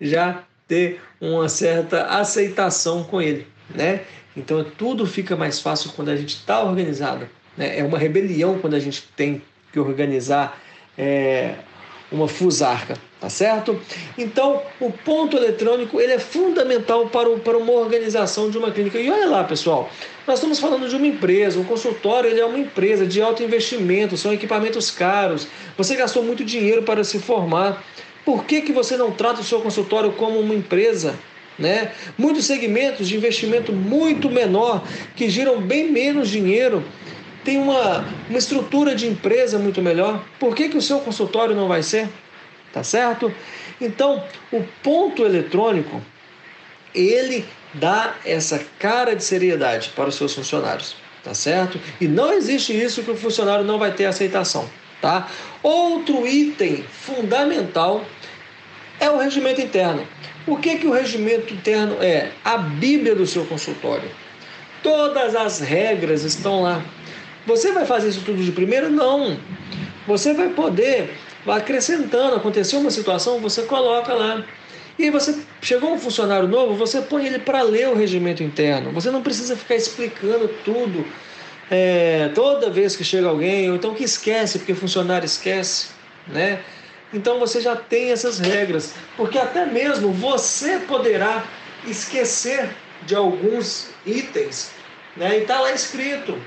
já 0.00 0.42
ter 0.66 1.00
uma 1.20 1.48
certa 1.48 2.06
aceitação 2.06 3.04
com 3.04 3.22
ele, 3.22 3.46
né? 3.72 4.00
Então, 4.36 4.64
tudo 4.64 5.06
fica 5.06 5.36
mais 5.36 5.60
fácil 5.60 5.92
quando 5.94 6.08
a 6.10 6.16
gente 6.16 6.36
está 6.36 6.62
organizado. 6.62 7.28
Né? 7.56 7.78
É 7.78 7.84
uma 7.84 7.98
rebelião 7.98 8.58
quando 8.58 8.74
a 8.74 8.80
gente 8.80 9.02
tem 9.16 9.42
que 9.72 9.78
organizar 9.78 10.58
é, 10.96 11.54
uma 12.12 12.28
fusarca, 12.28 12.96
tá 13.20 13.28
certo? 13.28 13.80
Então, 14.16 14.62
o 14.78 14.90
ponto 14.90 15.36
eletrônico 15.36 16.00
ele 16.00 16.12
é 16.12 16.18
fundamental 16.18 17.08
para, 17.08 17.28
o, 17.28 17.40
para 17.40 17.56
uma 17.56 17.72
organização 17.72 18.50
de 18.50 18.58
uma 18.58 18.70
clínica. 18.70 18.98
E 18.98 19.10
olha 19.10 19.26
lá, 19.26 19.44
pessoal, 19.44 19.90
nós 20.26 20.38
estamos 20.38 20.58
falando 20.58 20.88
de 20.88 20.94
uma 20.94 21.06
empresa, 21.06 21.58
um 21.58 21.64
consultório 21.64 22.28
ele 22.28 22.40
é 22.40 22.44
uma 22.44 22.58
empresa 22.58 23.06
de 23.06 23.20
alto 23.20 23.42
investimento, 23.42 24.16
são 24.16 24.32
equipamentos 24.32 24.90
caros. 24.90 25.48
Você 25.76 25.96
gastou 25.96 26.22
muito 26.22 26.44
dinheiro 26.44 26.82
para 26.82 27.02
se 27.02 27.18
formar. 27.18 27.82
Por 28.24 28.44
que, 28.44 28.60
que 28.60 28.72
você 28.72 28.96
não 28.96 29.10
trata 29.10 29.40
o 29.40 29.44
seu 29.44 29.60
consultório 29.60 30.12
como 30.12 30.38
uma 30.38 30.54
empresa? 30.54 31.18
Né? 31.62 31.92
Muitos 32.18 32.44
segmentos 32.44 33.08
de 33.08 33.16
investimento 33.16 33.72
muito 33.72 34.28
menor, 34.28 34.84
que 35.14 35.30
giram 35.30 35.60
bem 35.60 35.92
menos 35.92 36.28
dinheiro, 36.28 36.84
tem 37.44 37.56
uma, 37.56 38.04
uma 38.28 38.38
estrutura 38.38 38.96
de 38.96 39.06
empresa 39.06 39.60
muito 39.60 39.80
melhor. 39.80 40.24
Por 40.40 40.56
que, 40.56 40.68
que 40.68 40.76
o 40.76 40.82
seu 40.82 40.98
consultório 40.98 41.54
não 41.54 41.68
vai 41.68 41.84
ser? 41.84 42.08
Tá 42.72 42.82
certo? 42.82 43.32
Então, 43.80 44.24
o 44.50 44.64
ponto 44.82 45.24
eletrônico, 45.24 46.02
ele 46.92 47.44
dá 47.72 48.16
essa 48.24 48.60
cara 48.78 49.14
de 49.14 49.22
seriedade 49.22 49.92
para 49.94 50.08
os 50.08 50.16
seus 50.16 50.34
funcionários, 50.34 50.96
tá 51.22 51.32
certo? 51.32 51.78
E 52.00 52.08
não 52.08 52.32
existe 52.32 52.72
isso 52.72 53.04
que 53.04 53.10
o 53.10 53.16
funcionário 53.16 53.64
não 53.64 53.78
vai 53.78 53.92
ter 53.92 54.06
aceitação, 54.06 54.68
tá? 55.00 55.28
Outro 55.62 56.26
item 56.26 56.82
fundamental 56.82 58.04
é 59.02 59.10
o 59.10 59.18
regimento 59.18 59.60
interno. 59.60 60.06
O 60.46 60.56
que 60.56 60.76
que 60.76 60.86
o 60.86 60.92
regimento 60.92 61.52
interno 61.52 61.96
é? 62.00 62.30
A 62.44 62.56
Bíblia 62.56 63.14
do 63.14 63.26
seu 63.26 63.44
consultório. 63.44 64.08
Todas 64.82 65.34
as 65.34 65.58
regras 65.58 66.22
estão 66.22 66.62
lá. 66.62 66.82
Você 67.46 67.72
vai 67.72 67.84
fazer 67.84 68.08
isso 68.08 68.22
tudo 68.24 68.42
de 68.42 68.52
primeiro? 68.52 68.88
Não. 68.88 69.36
você 70.06 70.32
vai 70.32 70.48
poder, 70.50 71.14
vai 71.44 71.58
acrescentando, 71.58 72.36
aconteceu 72.36 72.78
uma 72.78 72.90
situação, 72.90 73.40
você 73.40 73.62
coloca 73.62 74.12
lá. 74.14 74.44
E 74.98 75.10
você 75.10 75.36
chegou 75.60 75.92
um 75.92 75.98
funcionário 75.98 76.46
novo, 76.46 76.74
você 76.74 77.00
põe 77.00 77.26
ele 77.26 77.38
para 77.38 77.62
ler 77.62 77.88
o 77.88 77.94
regimento 77.94 78.42
interno. 78.42 78.92
Você 78.92 79.10
não 79.10 79.22
precisa 79.22 79.56
ficar 79.56 79.74
explicando 79.74 80.48
tudo 80.64 81.04
é, 81.70 82.30
toda 82.34 82.70
vez 82.70 82.94
que 82.94 83.02
chega 83.02 83.28
alguém, 83.28 83.70
ou 83.70 83.76
então 83.76 83.94
que 83.94 84.04
esquece, 84.04 84.58
porque 84.58 84.74
funcionário 84.74 85.26
esquece, 85.26 85.88
né? 86.28 86.60
Então 87.12 87.38
você 87.38 87.60
já 87.60 87.76
tem 87.76 88.10
essas 88.10 88.38
regras, 88.38 88.94
porque 89.16 89.38
até 89.38 89.66
mesmo 89.66 90.12
você 90.12 90.78
poderá 90.78 91.44
esquecer 91.86 92.70
de 93.04 93.14
alguns 93.14 93.88
itens, 94.06 94.70
né? 95.16 95.38
E 95.38 95.42
está 95.42 95.60
lá 95.60 95.72
escrito, 95.72 96.38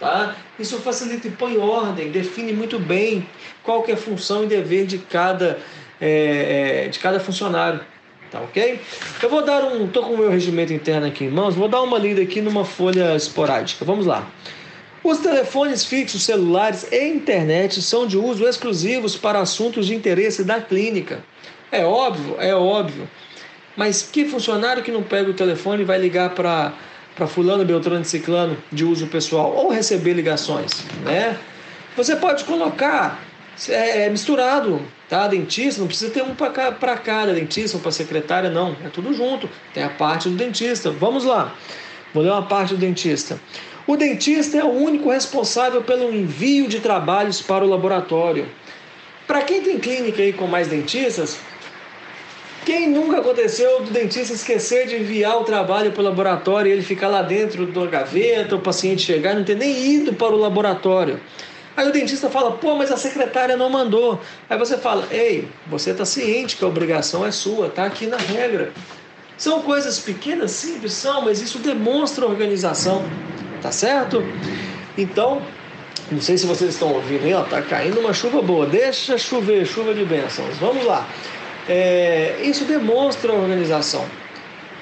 tá? 0.00 0.36
Isso 0.58 0.78
facilita 0.78 1.28
e 1.28 1.30
põe 1.30 1.58
ordem, 1.58 2.10
define 2.10 2.52
muito 2.52 2.78
bem 2.78 3.28
qual 3.62 3.82
que 3.82 3.90
é 3.90 3.94
a 3.94 3.98
função 3.98 4.44
e 4.44 4.46
dever 4.46 4.86
de 4.86 4.98
cada 4.98 5.58
é, 6.00 6.84
é, 6.86 6.88
de 6.88 6.98
cada 6.98 7.20
funcionário, 7.20 7.80
tá 8.30 8.40
ok? 8.40 8.80
Eu 9.22 9.28
vou 9.28 9.44
dar 9.44 9.64
um, 9.64 9.86
tô 9.88 10.02
com 10.02 10.14
o 10.14 10.18
meu 10.18 10.30
regimento 10.30 10.72
interno 10.72 11.06
aqui 11.06 11.24
em 11.24 11.30
mãos, 11.30 11.54
vou 11.54 11.68
dar 11.68 11.82
uma 11.82 11.98
lida 11.98 12.22
aqui 12.22 12.40
numa 12.40 12.64
folha 12.64 13.14
esporádica. 13.14 13.84
Vamos 13.84 14.06
lá. 14.06 14.26
Os 15.04 15.18
telefones 15.18 15.84
fixos, 15.84 16.22
celulares 16.22 16.86
e 16.90 17.08
internet 17.08 17.82
são 17.82 18.06
de 18.06 18.16
uso 18.16 18.48
exclusivos 18.48 19.14
para 19.14 19.38
assuntos 19.38 19.86
de 19.86 19.94
interesse 19.94 20.42
da 20.42 20.62
clínica. 20.62 21.22
É 21.70 21.84
óbvio, 21.84 22.36
é 22.38 22.54
óbvio. 22.54 23.06
Mas 23.76 24.00
que 24.00 24.24
funcionário 24.24 24.82
que 24.82 24.90
não 24.90 25.02
pega 25.02 25.30
o 25.30 25.34
telefone 25.34 25.82
e 25.82 25.84
vai 25.84 25.98
ligar 25.98 26.30
para 26.30 26.72
para 27.14 27.28
fulano, 27.28 27.64
beltrano, 27.64 28.04
ciclano 28.04 28.56
de 28.72 28.84
uso 28.84 29.06
pessoal 29.06 29.54
ou 29.54 29.70
receber 29.70 30.14
ligações, 30.14 30.84
né? 31.04 31.38
Você 31.96 32.16
pode 32.16 32.42
colocar 32.42 33.22
é, 33.68 34.06
é 34.06 34.10
misturado, 34.10 34.82
tá? 35.08 35.28
Dentista, 35.28 35.80
não 35.80 35.86
precisa 35.86 36.10
ter 36.10 36.22
um 36.22 36.34
para 36.34 36.96
cada 36.96 37.32
dentista, 37.32 37.76
um 37.76 37.80
para 37.80 37.92
secretária, 37.92 38.50
não. 38.50 38.74
É 38.84 38.88
tudo 38.88 39.12
junto. 39.12 39.48
Tem 39.72 39.84
a 39.84 39.90
parte 39.90 40.28
do 40.28 40.34
dentista. 40.34 40.90
Vamos 40.90 41.24
lá. 41.24 41.54
Vou 42.12 42.22
ler 42.22 42.30
uma 42.30 42.46
parte 42.46 42.74
do 42.74 42.80
dentista. 42.80 43.38
O 43.86 43.96
dentista 43.96 44.56
é 44.56 44.64
o 44.64 44.70
único 44.70 45.10
responsável 45.10 45.82
pelo 45.82 46.10
envio 46.10 46.66
de 46.66 46.80
trabalhos 46.80 47.42
para 47.42 47.62
o 47.62 47.68
laboratório. 47.68 48.48
Para 49.26 49.42
quem 49.42 49.60
tem 49.60 49.78
clínica 49.78 50.22
aí 50.22 50.32
com 50.32 50.46
mais 50.46 50.68
dentistas, 50.68 51.38
quem 52.64 52.88
nunca 52.88 53.18
aconteceu 53.18 53.82
do 53.82 53.90
dentista 53.90 54.32
esquecer 54.32 54.86
de 54.86 54.96
enviar 54.96 55.38
o 55.38 55.44
trabalho 55.44 55.92
para 55.92 56.00
o 56.00 56.04
laboratório 56.04 56.70
e 56.70 56.72
ele 56.72 56.82
ficar 56.82 57.08
lá 57.08 57.20
dentro 57.20 57.66
da 57.66 57.84
gaveta, 57.84 58.56
o 58.56 58.60
paciente 58.60 59.02
chegar 59.02 59.32
e 59.32 59.36
não 59.36 59.44
ter 59.44 59.56
nem 59.56 59.94
ido 59.94 60.14
para 60.14 60.32
o 60.32 60.38
laboratório? 60.38 61.20
Aí 61.76 61.86
o 61.86 61.92
dentista 61.92 62.30
fala, 62.30 62.52
pô, 62.52 62.74
mas 62.76 62.90
a 62.90 62.96
secretária 62.96 63.54
não 63.54 63.68
mandou. 63.68 64.18
Aí 64.48 64.56
você 64.56 64.78
fala, 64.78 65.06
ei, 65.10 65.46
você 65.66 65.90
está 65.90 66.06
ciente 66.06 66.56
que 66.56 66.64
a 66.64 66.68
obrigação 66.68 67.26
é 67.26 67.30
sua, 67.30 67.66
está 67.66 67.84
aqui 67.84 68.06
na 68.06 68.16
regra. 68.16 68.72
São 69.36 69.60
coisas 69.60 69.98
pequenas, 69.98 70.52
simples, 70.52 70.94
são, 70.94 71.22
mas 71.22 71.42
isso 71.42 71.58
demonstra 71.58 72.24
organização, 72.24 73.04
tá 73.64 73.72
certo? 73.72 74.22
Então, 74.96 75.40
não 76.12 76.20
sei 76.20 76.36
se 76.36 76.44
vocês 76.44 76.74
estão 76.74 76.92
ouvindo 76.92 77.24
aí, 77.24 77.32
ó, 77.32 77.44
tá 77.44 77.62
caindo 77.62 77.98
uma 77.98 78.12
chuva 78.12 78.42
boa. 78.42 78.66
Deixa 78.66 79.16
chover, 79.16 79.64
chuva 79.64 79.94
de 79.94 80.04
bênçãos. 80.04 80.58
Vamos 80.58 80.84
lá. 80.84 81.08
É, 81.66 82.40
isso 82.42 82.66
demonstra 82.66 83.32
organização. 83.32 84.04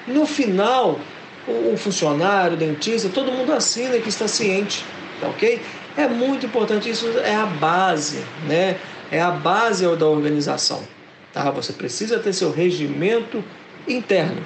No 0.05 0.25
final, 0.25 0.99
o, 1.47 1.73
o 1.73 1.77
funcionário, 1.77 2.55
o 2.55 2.59
dentista, 2.59 3.07
todo 3.07 3.31
mundo 3.31 3.53
assina 3.53 3.97
que 3.99 4.09
está 4.09 4.27
ciente, 4.27 4.83
tá 5.21 5.27
ok? 5.29 5.61
É 5.95 6.05
muito 6.05 6.45
importante, 6.45 6.89
isso 6.89 7.07
é 7.23 7.35
a 7.35 7.45
base, 7.45 8.21
né? 8.45 8.75
É 9.09 9.21
a 9.21 9.31
base 9.31 9.87
da 9.95 10.07
organização, 10.07 10.83
tá? 11.31 11.49
Você 11.51 11.71
precisa 11.71 12.19
ter 12.19 12.33
seu 12.33 12.51
regimento 12.51 13.41
interno, 13.87 14.45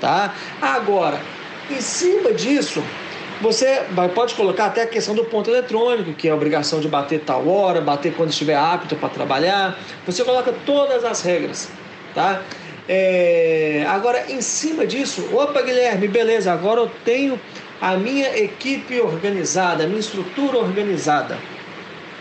tá? 0.00 0.34
Agora, 0.62 1.20
em 1.70 1.82
cima 1.82 2.32
disso, 2.32 2.82
você 3.40 3.82
vai, 3.90 4.08
pode 4.08 4.34
colocar 4.34 4.66
até 4.66 4.82
a 4.82 4.86
questão 4.86 5.14
do 5.14 5.24
ponto 5.24 5.50
eletrônico, 5.50 6.12
que 6.14 6.28
é 6.28 6.30
a 6.30 6.34
obrigação 6.34 6.80
de 6.80 6.88
bater 6.88 7.20
tal 7.20 7.46
hora, 7.48 7.80
bater 7.80 8.14
quando 8.14 8.30
estiver 8.30 8.56
apto 8.56 8.96
para 8.96 9.08
trabalhar. 9.08 9.78
Você 10.06 10.24
coloca 10.24 10.54
todas 10.64 11.04
as 11.04 11.22
regras, 11.22 11.70
tá? 12.14 12.42
É, 12.88 13.84
agora, 13.88 14.30
em 14.30 14.40
cima 14.40 14.86
disso, 14.86 15.28
opa, 15.32 15.62
Guilherme, 15.62 16.06
beleza, 16.06 16.52
agora 16.52 16.80
eu 16.80 16.90
tenho 17.04 17.40
a 17.80 17.96
minha 17.96 18.36
equipe 18.38 19.00
organizada, 19.00 19.84
a 19.84 19.86
minha 19.86 20.00
estrutura 20.00 20.58
organizada. 20.58 21.38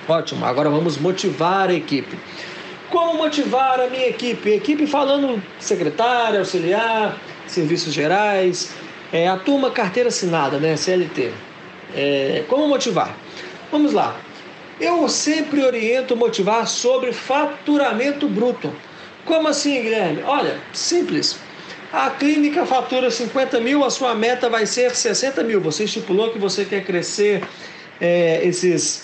Ótimo, 0.08 0.46
agora 0.46 0.70
vamos 0.70 0.98
motivar 0.98 1.70
a 1.70 1.74
equipe. 1.74 2.18
Como 2.90 3.18
motivar 3.18 3.80
a 3.80 3.88
minha 3.88 4.08
equipe? 4.08 4.52
Equipe 4.52 4.86
falando 4.86 5.42
secretária, 5.60 6.40
auxiliar, 6.40 7.18
serviços 7.48 7.94
gerais, 7.94 8.74
é, 9.14 9.28
a 9.28 9.38
turma 9.38 9.70
carteira 9.70 10.10
assinada, 10.10 10.58
né? 10.58 10.76
CLT. 10.76 11.32
É, 11.96 12.44
como 12.48 12.68
motivar? 12.68 13.16
Vamos 13.72 13.94
lá. 13.94 14.20
Eu 14.82 15.08
sempre 15.08 15.64
oriento 15.64 16.18
motivar 16.18 16.68
sobre 16.68 17.14
faturamento 17.14 18.28
bruto. 18.28 18.74
Como 19.24 19.48
assim, 19.48 19.80
Guilherme? 19.84 20.24
Olha, 20.24 20.58
simples. 20.74 21.38
A 21.94 22.10
clínica 22.10 22.66
fatura 22.66 23.12
50 23.12 23.62
mil, 23.62 23.86
a 23.86 23.92
sua 23.92 24.16
meta 24.16 24.50
vai 24.50 24.66
ser 24.66 24.96
60 24.96 25.44
mil. 25.44 25.62
Você 25.62 25.84
estipulou 25.84 26.32
que 26.32 26.40
você 26.40 26.66
quer 26.66 26.84
crescer 26.84 27.44
é, 28.02 28.44
esses 28.44 29.04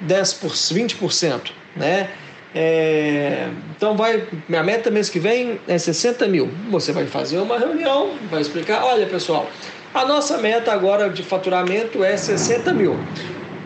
10 0.00 0.34
por 0.34 0.50
20%, 0.50 1.52
né? 1.76 2.10
É, 2.54 3.48
então 3.76 3.96
vai, 3.96 4.22
minha 4.48 4.62
meta 4.62 4.90
mês 4.90 5.10
que 5.10 5.18
vem 5.18 5.60
é 5.66 5.76
60 5.76 6.28
mil. 6.28 6.48
Você 6.70 6.92
vai 6.92 7.06
fazer 7.06 7.38
uma 7.38 7.58
reunião, 7.58 8.12
vai 8.30 8.40
explicar, 8.40 8.84
olha 8.84 9.06
pessoal, 9.06 9.50
a 9.92 10.04
nossa 10.04 10.38
meta 10.38 10.72
agora 10.72 11.10
de 11.10 11.22
faturamento 11.22 12.04
é 12.04 12.16
60 12.16 12.72
mil. 12.72 12.96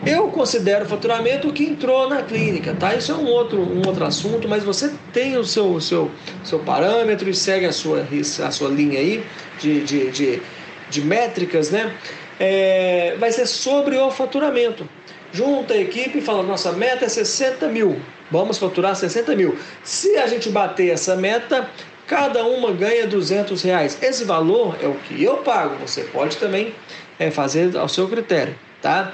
Eu 0.05 0.29
considero 0.29 0.85
faturamento 0.85 1.49
o 1.49 1.53
que 1.53 1.63
entrou 1.63 2.07
na 2.07 2.21
clínica, 2.21 2.73
tá? 2.73 2.95
Isso 2.95 3.11
é 3.11 3.15
um 3.15 3.27
outro, 3.27 3.59
um 3.59 3.85
outro 3.85 4.05
assunto, 4.05 4.47
mas 4.47 4.63
você 4.63 4.93
tem 5.11 5.37
o 5.37 5.43
seu, 5.43 5.73
o 5.73 5.81
seu, 5.81 6.09
seu 6.43 6.59
parâmetro 6.59 7.29
e 7.29 7.33
segue 7.33 7.65
a 7.65 7.73
sua, 7.73 8.07
a 8.45 8.51
sua 8.51 8.69
linha 8.69 8.97
aí 8.97 9.23
de, 9.59 9.83
de, 9.83 10.09
de, 10.09 10.41
de 10.89 11.01
métricas, 11.01 11.69
né? 11.69 11.93
É, 12.39 13.17
vai 13.19 13.31
ser 13.31 13.45
sobre 13.45 13.97
o 13.97 14.09
faturamento. 14.09 14.87
Junta 15.31 15.73
a 15.73 15.77
equipe 15.77 16.17
e 16.17 16.21
fala: 16.21 16.43
nossa 16.43 16.71
meta 16.71 17.05
é 17.05 17.09
60 17.09 17.67
mil. 17.67 17.99
Vamos 18.31 18.57
faturar 18.57 18.95
60 18.95 19.35
mil. 19.35 19.57
Se 19.83 20.17
a 20.17 20.27
gente 20.27 20.49
bater 20.49 20.89
essa 20.89 21.15
meta, 21.15 21.69
cada 22.07 22.43
uma 22.45 22.71
ganha 22.71 23.07
200 23.07 23.61
reais. 23.61 23.97
Esse 24.01 24.23
valor 24.23 24.75
é 24.81 24.87
o 24.87 24.95
que 24.95 25.23
eu 25.23 25.37
pago. 25.37 25.75
Você 25.85 26.03
pode 26.03 26.37
também 26.37 26.73
é, 27.19 27.29
fazer 27.29 27.75
ao 27.77 27.87
seu 27.87 28.07
critério, 28.07 28.55
tá? 28.81 29.13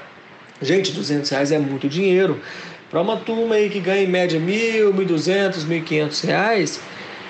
Gente, 0.62 0.92
200 0.92 1.30
reais 1.30 1.52
é 1.52 1.60
muito 1.60 1.90
dinheiro. 1.90 2.40
Para 2.90 3.02
uma 3.02 3.18
turma 3.18 3.56
aí 3.56 3.70
que 3.70 3.80
ganha 3.80 4.04
em 4.04 4.08
média 4.08 4.40
mil, 4.40 4.94
1.200, 4.94 5.66
1.500 5.68 6.26
reais, 6.26 6.80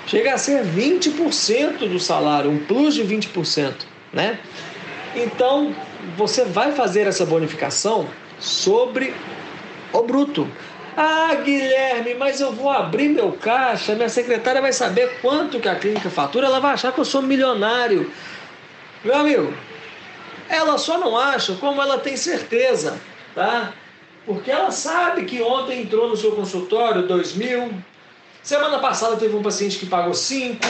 chega 0.06 0.34
a 0.34 0.38
ser 0.38 0.64
20% 0.64 1.90
do 1.90 2.00
salário, 2.00 2.52
um 2.52 2.60
plus 2.60 2.94
de 2.94 3.04
20%, 3.04 3.74
né? 4.14 4.38
Então, 5.16 5.74
você 6.18 6.44
vai 6.44 6.74
fazer 6.74 7.08
essa 7.08 7.26
bonificação 7.26 8.08
sobre 8.40 9.14
o 9.92 10.02
bruto. 10.04 10.48
Ah, 10.98 11.36
Guilherme, 11.44 12.14
mas 12.16 12.40
eu 12.40 12.54
vou 12.54 12.70
abrir 12.70 13.10
meu 13.10 13.34
caixa, 13.34 13.96
minha 13.96 14.08
secretária 14.08 14.62
vai 14.62 14.72
saber 14.72 15.20
quanto 15.22 15.60
que 15.60 15.68
a 15.68 15.76
clínica 15.76 16.10
fatura, 16.10 16.48
ela 16.48 16.60
vai 16.60 16.74
achar 16.74 16.94
que 16.94 17.00
eu 17.00 17.06
sou 17.06 17.22
milionário. 17.22 18.10
Meu 19.04 19.16
amigo, 19.16 19.54
ela 20.48 20.78
só 20.78 20.98
não 20.98 21.18
acha 21.18 21.54
como 21.56 21.82
ela 21.82 21.98
tem 21.98 22.16
certeza, 22.16 23.00
tá? 23.34 23.74
Porque 24.26 24.50
ela 24.50 24.72
sabe 24.72 25.26
que 25.26 25.42
ontem 25.42 25.82
entrou 25.82 26.08
no 26.08 26.16
seu 26.16 26.32
consultório 26.32 27.06
dois 27.06 27.34
mil, 27.34 27.74
semana 28.42 28.80
passada 28.80 29.18
teve 29.18 29.36
um 29.36 29.44
paciente 29.44 29.78
que 29.78 29.86
pagou 29.86 30.14
cinco, 30.14 30.66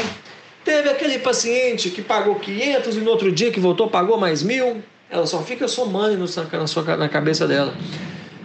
teve 0.63 0.89
aquele 0.89 1.19
paciente 1.19 1.91
que 1.91 2.01
pagou 2.01 2.35
500 2.35 2.97
e 2.97 2.99
no 2.99 3.11
outro 3.11 3.31
dia 3.31 3.51
que 3.51 3.59
voltou 3.59 3.87
pagou 3.89 4.17
mais 4.17 4.41
mil. 4.41 4.83
Ela 5.09 5.25
só 5.27 5.41
fica 5.41 5.67
somando 5.67 6.17
na, 6.17 6.67
sua, 6.67 6.97
na 6.97 7.07
cabeça 7.07 7.47
dela. 7.47 7.73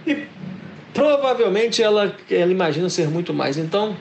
E 0.07 0.27
provavelmente 0.93 1.83
ela, 1.83 2.15
ela 2.31 2.53
imagina 2.53 2.89
ser 2.89 3.09
muito 3.09 3.33
mais. 3.33 3.57
Então, 3.57 3.97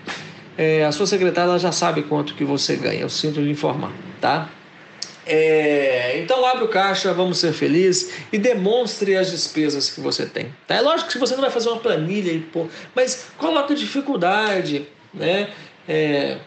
é, 0.57 0.83
a 0.85 0.91
sua 0.91 1.07
secretária 1.07 1.57
já 1.57 1.71
sabe 1.71 2.03
quanto 2.03 2.35
que 2.35 2.43
você 2.43 2.75
ganha. 2.75 3.01
Eu 3.01 3.09
sinto 3.09 3.39
lhe 3.39 3.51
informar, 3.51 3.91
tá? 4.19 4.49
É, 5.31 6.19
então 6.19 6.43
abre 6.43 6.63
o 6.63 6.67
caixa, 6.67 7.13
vamos 7.13 7.37
ser 7.37 7.53
felizes 7.53 8.11
e 8.33 8.37
demonstre 8.39 9.15
as 9.15 9.29
despesas 9.29 9.89
que 9.91 10.01
você 10.01 10.25
tem. 10.25 10.47
Tá? 10.65 10.75
É 10.75 10.81
lógico 10.81 11.11
que 11.11 11.19
você 11.19 11.35
não 11.35 11.41
vai 11.41 11.51
fazer 11.51 11.69
uma 11.69 11.79
planilha, 11.79 12.31
e 12.31 12.39
pô, 12.39 12.67
mas 12.95 13.27
coloque 13.37 13.75
dificuldade, 13.75 14.87
né? 15.13 15.51
É, 15.87 16.37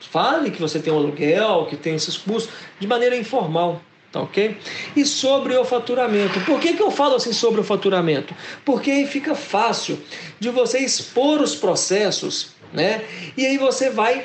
fale 0.00 0.50
que 0.50 0.60
você 0.60 0.80
tem 0.80 0.92
um 0.92 0.96
aluguel, 0.96 1.66
que 1.70 1.76
tem 1.76 1.94
esses 1.94 2.16
custos, 2.16 2.52
de 2.80 2.86
maneira 2.88 3.16
informal, 3.16 3.80
Tá 4.14 4.22
ok? 4.22 4.56
E 4.94 5.04
sobre 5.04 5.56
o 5.56 5.64
faturamento. 5.64 6.38
Por 6.42 6.60
que, 6.60 6.74
que 6.74 6.80
eu 6.80 6.92
falo 6.92 7.16
assim 7.16 7.32
sobre 7.32 7.60
o 7.60 7.64
faturamento? 7.64 8.32
Porque 8.64 8.88
aí 8.88 9.08
fica 9.08 9.34
fácil 9.34 9.98
de 10.38 10.50
você 10.50 10.78
expor 10.78 11.40
os 11.40 11.56
processos, 11.56 12.54
né? 12.72 13.02
E 13.36 13.44
aí 13.44 13.58
você 13.58 13.90
vai. 13.90 14.24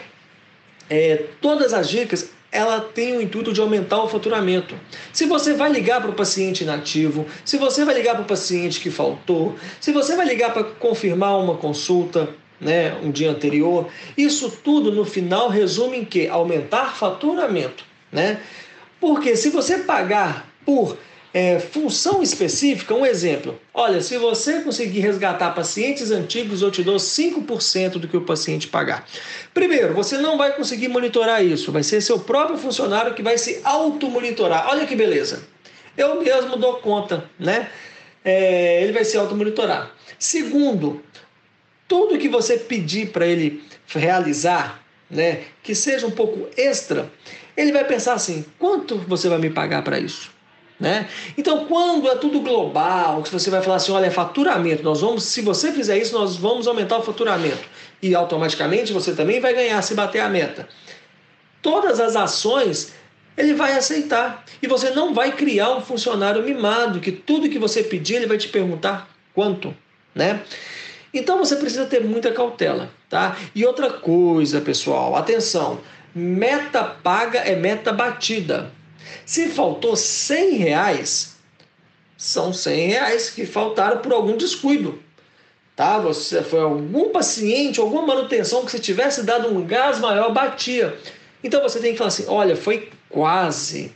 É, 0.87 1.23
todas 1.41 1.73
as 1.73 1.89
dicas 1.89 2.29
ela 2.51 2.79
tem 2.81 3.17
o 3.17 3.21
intuito 3.21 3.51
de 3.51 3.59
aumentar 3.61 4.03
o 4.03 4.07
faturamento. 4.07 4.75
Se 5.11 5.25
você 5.25 5.55
vai 5.55 5.71
ligar 5.71 5.99
para 6.01 6.11
o 6.11 6.13
paciente 6.13 6.63
inativo, 6.63 7.25
se 7.43 7.57
você 7.57 7.83
vai 7.83 7.95
ligar 7.95 8.13
para 8.13 8.21
o 8.21 8.27
paciente 8.27 8.79
que 8.79 8.91
faltou, 8.91 9.55
se 9.81 9.91
você 9.91 10.15
vai 10.15 10.27
ligar 10.27 10.53
para 10.53 10.65
confirmar 10.65 11.35
uma 11.39 11.55
consulta, 11.55 12.29
né, 12.61 12.95
um 13.01 13.09
dia 13.09 13.31
anterior, 13.31 13.87
isso 14.15 14.51
tudo 14.63 14.91
no 14.91 15.03
final 15.03 15.49
resume 15.49 15.97
em 15.97 16.05
que 16.05 16.27
aumentar 16.27 16.95
faturamento, 16.95 17.83
né? 18.11 18.39
Porque 18.99 19.35
se 19.35 19.49
você 19.49 19.79
pagar 19.79 20.47
por 20.65 20.97
é, 21.33 21.59
função 21.59 22.21
específica, 22.23 22.93
um 22.93 23.05
exemplo. 23.05 23.59
Olha, 23.73 24.01
se 24.01 24.17
você 24.17 24.61
conseguir 24.61 24.99
resgatar 24.99 25.51
pacientes 25.51 26.11
antigos, 26.11 26.61
eu 26.61 26.71
te 26.71 26.83
dou 26.83 26.97
5% 26.97 27.91
do 27.91 28.07
que 28.07 28.17
o 28.17 28.21
paciente 28.21 28.67
pagar. 28.67 29.07
Primeiro, 29.53 29.93
você 29.93 30.17
não 30.17 30.37
vai 30.37 30.55
conseguir 30.55 30.87
monitorar 30.87 31.43
isso, 31.43 31.71
vai 31.71 31.83
ser 31.83 32.01
seu 32.01 32.19
próprio 32.19 32.57
funcionário 32.57 33.13
que 33.13 33.23
vai 33.23 33.37
se 33.37 33.61
auto-monitorar. 33.63 34.67
Olha 34.69 34.85
que 34.85 34.95
beleza. 34.95 35.43
Eu 35.95 36.21
mesmo 36.21 36.57
dou 36.57 36.77
conta, 36.77 37.29
né? 37.37 37.69
É, 38.23 38.83
ele 38.83 38.91
vai 38.91 39.05
se 39.05 39.17
auto-monitorar. 39.17 39.91
Segundo, 40.17 41.01
tudo 41.87 42.17
que 42.17 42.27
você 42.27 42.57
pedir 42.57 43.11
para 43.11 43.25
ele 43.25 43.63
realizar, 43.87 44.83
né, 45.09 45.43
que 45.63 45.73
seja 45.73 46.05
um 46.05 46.11
pouco 46.11 46.47
extra, 46.55 47.11
ele 47.55 47.71
vai 47.71 47.83
pensar 47.83 48.13
assim: 48.13 48.45
quanto 48.57 48.97
você 48.97 49.27
vai 49.29 49.39
me 49.39 49.49
pagar 49.49 49.83
para 49.83 49.99
isso? 49.99 50.31
Né? 50.79 51.09
Então, 51.37 51.65
quando 51.65 52.07
é 52.07 52.15
tudo 52.15 52.39
global, 52.39 53.21
que 53.21 53.29
você 53.29 53.49
vai 53.49 53.61
falar 53.61 53.75
assim, 53.75 53.91
olha, 53.91 54.05
é 54.05 54.09
faturamento, 54.09 54.81
nós 54.81 55.01
vamos, 55.01 55.25
se 55.25 55.41
você 55.41 55.73
fizer 55.73 55.97
isso, 55.97 56.17
nós 56.17 56.37
vamos 56.37 56.67
aumentar 56.67 56.97
o 56.97 57.03
faturamento 57.03 57.67
e 58.01 58.15
automaticamente 58.15 58.93
você 58.93 59.13
também 59.13 59.41
vai 59.41 59.53
ganhar 59.53 59.81
se 59.81 59.93
bater 59.93 60.21
a 60.21 60.29
meta. 60.29 60.69
Todas 61.61 61.99
as 61.99 62.15
ações 62.15 62.93
ele 63.35 63.53
vai 63.53 63.73
aceitar 63.73 64.45
e 64.61 64.67
você 64.67 64.91
não 64.91 65.13
vai 65.13 65.33
criar 65.33 65.71
um 65.75 65.81
funcionário 65.81 66.41
mimado 66.43 67.01
que 67.01 67.11
tudo 67.11 67.49
que 67.49 67.59
você 67.59 67.83
pedir 67.83 68.15
ele 68.15 68.27
vai 68.27 68.37
te 68.37 68.47
perguntar 68.47 69.09
quanto, 69.33 69.75
né? 70.15 70.41
Então 71.13 71.37
você 71.37 71.57
precisa 71.57 71.85
ter 71.85 72.03
muita 72.03 72.31
cautela, 72.31 72.89
tá? 73.09 73.37
E 73.55 73.65
outra 73.65 73.89
coisa, 73.89 74.61
pessoal, 74.61 75.15
atenção, 75.15 75.79
meta 76.13 76.83
paga 76.83 77.39
é 77.39 77.55
meta 77.55 77.91
batida. 77.91 78.71
Se 79.25 79.47
faltou 79.49 79.95
100 79.95 80.55
reais, 80.55 81.35
são 82.15 82.53
100 82.53 82.87
reais 82.87 83.29
que 83.29 83.45
faltaram 83.45 84.01
por 84.01 84.13
algum 84.13 84.37
descuido. 84.37 84.99
Tá? 85.75 85.97
Você 85.99 86.43
foi 86.43 86.59
algum 86.59 87.09
paciente, 87.09 87.79
alguma 87.79 88.05
manutenção 88.05 88.65
que 88.65 88.71
se 88.71 88.79
tivesse 88.79 89.23
dado 89.23 89.47
um 89.47 89.65
gás 89.65 89.97
maior, 89.99 90.33
batia. 90.33 90.97
Então 91.43 91.61
você 91.61 91.79
tem 91.79 91.93
que 91.93 91.97
falar 91.97 92.09
assim: 92.09 92.25
olha, 92.27 92.55
foi 92.55 92.89
quase. 93.07 93.95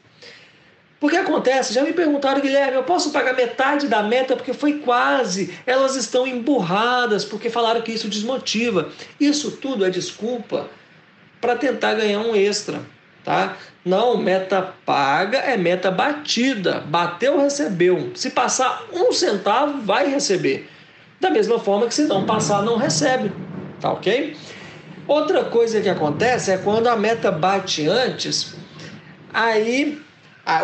Porque 1.03 1.17
acontece, 1.17 1.73
já 1.73 1.83
me 1.83 1.91
perguntaram, 1.91 2.39
Guilherme, 2.39 2.77
eu 2.77 2.83
posso 2.83 3.11
pagar 3.11 3.35
metade 3.35 3.89
da 3.89 4.01
meta 4.01 4.37
porque 4.37 4.53
foi 4.53 4.79
quase. 4.79 5.53
Elas 5.65 5.97
estão 5.97 6.25
emburradas 6.25 7.25
porque 7.25 7.49
falaram 7.49 7.81
que 7.81 7.91
isso 7.91 8.07
desmotiva. 8.07 8.87
Isso 9.19 9.51
tudo 9.51 9.83
é 9.83 9.89
desculpa 9.89 10.69
para 11.41 11.57
tentar 11.57 11.95
ganhar 11.95 12.21
um 12.21 12.33
extra 12.33 12.79
tá? 13.21 13.57
Não, 13.83 14.15
meta 14.15 14.73
paga 14.85 15.39
é 15.39 15.57
meta 15.57 15.91
batida. 15.91 16.79
Bateu, 16.87 17.37
recebeu. 17.37 18.11
Se 18.15 18.29
passar 18.29 18.85
um 18.93 19.11
centavo, 19.11 19.81
vai 19.81 20.09
receber. 20.09 20.69
Da 21.19 21.29
mesma 21.29 21.59
forma 21.59 21.85
que 21.85 21.93
se 21.93 22.05
não 22.05 22.25
passar, 22.25 22.61
não 22.61 22.77
recebe. 22.77 23.29
Tá 23.81 23.91
ok? 23.91 24.37
Outra 25.05 25.43
coisa 25.43 25.81
que 25.81 25.89
acontece 25.89 26.49
é 26.49 26.57
quando 26.57 26.87
a 26.87 26.95
meta 26.95 27.29
bate 27.29 27.85
antes, 27.89 28.55
aí, 29.33 30.01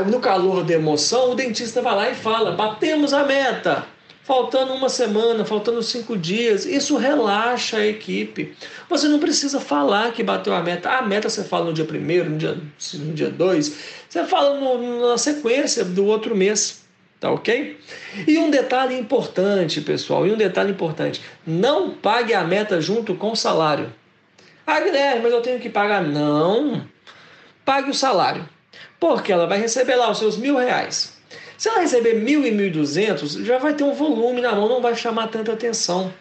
no 0.07 0.19
calor 0.19 0.63
da 0.63 0.73
emoção, 0.73 1.31
o 1.31 1.35
dentista 1.35 1.81
vai 1.81 1.95
lá 1.95 2.09
e 2.09 2.15
fala: 2.15 2.51
batemos 2.51 3.13
a 3.13 3.23
meta 3.23 3.85
faltando 4.29 4.73
uma 4.73 4.89
semana, 4.89 5.43
faltando 5.43 5.81
cinco 5.81 6.15
dias. 6.15 6.63
Isso 6.63 6.97
relaxa 6.97 7.77
a 7.77 7.87
equipe. 7.87 8.55
Você 8.87 9.07
não 9.07 9.17
precisa 9.17 9.59
falar 9.59 10.11
que 10.11 10.21
bateu 10.21 10.53
a 10.53 10.61
meta. 10.61 10.87
A 10.91 11.01
meta 11.01 11.27
você 11.27 11.43
fala 11.43 11.65
no 11.65 11.73
dia 11.73 11.83
primeiro, 11.83 12.29
no 12.29 12.37
dia, 12.37 12.55
no 12.93 13.13
dia 13.13 13.31
dois. 13.31 13.79
Você 14.07 14.23
fala 14.25 14.59
no, 14.59 15.09
na 15.09 15.17
sequência 15.17 15.83
do 15.83 16.05
outro 16.05 16.35
mês. 16.35 16.87
Tá 17.19 17.31
ok? 17.31 17.77
E 18.27 18.37
um 18.37 18.49
detalhe 18.49 18.97
importante, 18.97 19.81
pessoal, 19.81 20.25
e 20.27 20.31
um 20.31 20.37
detalhe 20.37 20.71
importante: 20.71 21.21
não 21.45 21.89
pague 21.89 22.33
a 22.33 22.43
meta 22.43 22.79
junto 22.79 23.15
com 23.15 23.31
o 23.31 23.35
salário. 23.35 23.91
Ah, 24.65 24.79
Guilherme, 24.79 25.23
mas 25.23 25.33
eu 25.33 25.41
tenho 25.41 25.59
que 25.59 25.69
pagar. 25.69 26.03
Não. 26.03 26.85
Pague 27.65 27.89
o 27.89 27.95
salário. 27.95 28.47
Porque 28.99 29.31
ela 29.31 29.47
vai 29.47 29.59
receber 29.59 29.95
lá 29.95 30.11
os 30.11 30.19
seus 30.19 30.37
mil 30.37 30.57
reais. 30.57 31.13
Se 31.57 31.67
ela 31.67 31.81
receber 31.81 32.15
mil 32.15 32.45
e 32.45 32.51
mil 32.51 32.71
duzentos, 32.71 33.33
já 33.33 33.57
vai 33.57 33.73
ter 33.73 33.83
um 33.83 33.93
volume 33.93 34.41
na 34.41 34.55
mão, 34.55 34.69
não 34.69 34.81
vai 34.81 34.95
chamar 34.95 35.27
tanta 35.27 35.53
atenção. 35.53 36.13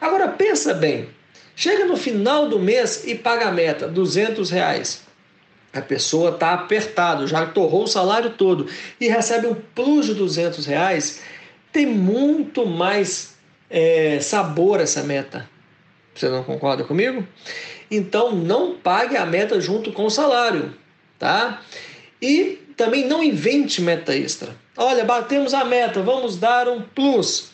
Agora 0.00 0.28
pensa 0.28 0.74
bem, 0.74 1.08
chega 1.54 1.84
no 1.84 1.96
final 1.96 2.48
do 2.48 2.58
mês 2.58 3.04
e 3.06 3.14
paga 3.14 3.46
a 3.46 3.52
meta, 3.52 3.86
duzentos 3.86 4.50
reais. 4.50 5.02
A 5.72 5.80
pessoa 5.80 6.30
está 6.30 6.52
apertado, 6.52 7.26
já 7.26 7.46
torrou 7.46 7.84
o 7.84 7.88
salário 7.88 8.30
todo 8.30 8.66
e 9.00 9.08
recebe 9.08 9.46
um 9.46 9.54
plus 9.54 10.06
de 10.06 10.14
duzentos 10.14 10.66
reais. 10.66 11.22
Tem 11.72 11.86
muito 11.86 12.66
mais 12.66 13.36
é, 13.70 14.18
sabor 14.20 14.80
essa 14.80 15.02
meta. 15.02 15.48
Você 16.14 16.28
não 16.28 16.44
concorda 16.44 16.84
comigo? 16.84 17.26
Então 17.90 18.34
não 18.34 18.74
pague 18.74 19.16
a 19.16 19.24
meta 19.24 19.60
junto 19.60 19.92
com 19.92 20.04
o 20.04 20.10
salário, 20.10 20.74
tá? 21.18 21.62
E 22.22 22.62
também 22.76 23.08
não 23.08 23.20
invente 23.20 23.82
meta 23.82 24.16
extra. 24.16 24.54
Olha, 24.76 25.04
batemos 25.04 25.52
a 25.52 25.64
meta, 25.64 26.00
vamos 26.00 26.36
dar 26.36 26.68
um 26.68 26.80
plus 26.80 27.50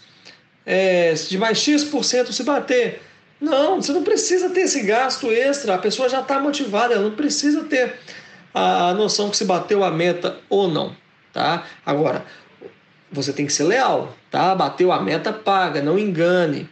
é, 0.67 1.15
de 1.15 1.39
mais 1.39 1.59
X% 1.59 2.31
se 2.33 2.43
bater. 2.43 3.01
Não, 3.41 3.81
você 3.81 3.93
não 3.93 4.03
precisa 4.03 4.51
ter 4.51 4.63
esse 4.63 4.83
gasto 4.83 5.31
extra, 5.31 5.75
a 5.75 5.79
pessoa 5.79 6.09
já 6.09 6.21
está 6.21 6.39
motivada, 6.39 6.95
ela 6.95 7.05
não 7.05 7.17
precisa 7.17 7.65
ter 7.65 7.95
a 8.53 8.93
noção 8.93 9.31
que 9.31 9.37
se 9.37 9.45
bateu 9.45 9.83
a 9.83 9.91
meta 9.91 10.37
ou 10.51 10.69
não. 10.69 10.95
Tá? 11.33 11.65
Agora, 11.87 12.27
você 13.11 13.33
tem 13.33 13.47
que 13.47 13.53
ser 13.53 13.65
leal, 13.65 14.15
tá? 14.31 14.55
Bateu 14.55 14.93
a 14.93 15.01
meta, 15.01 15.33
paga, 15.33 15.81
não 15.81 15.99
engane. 15.99 16.69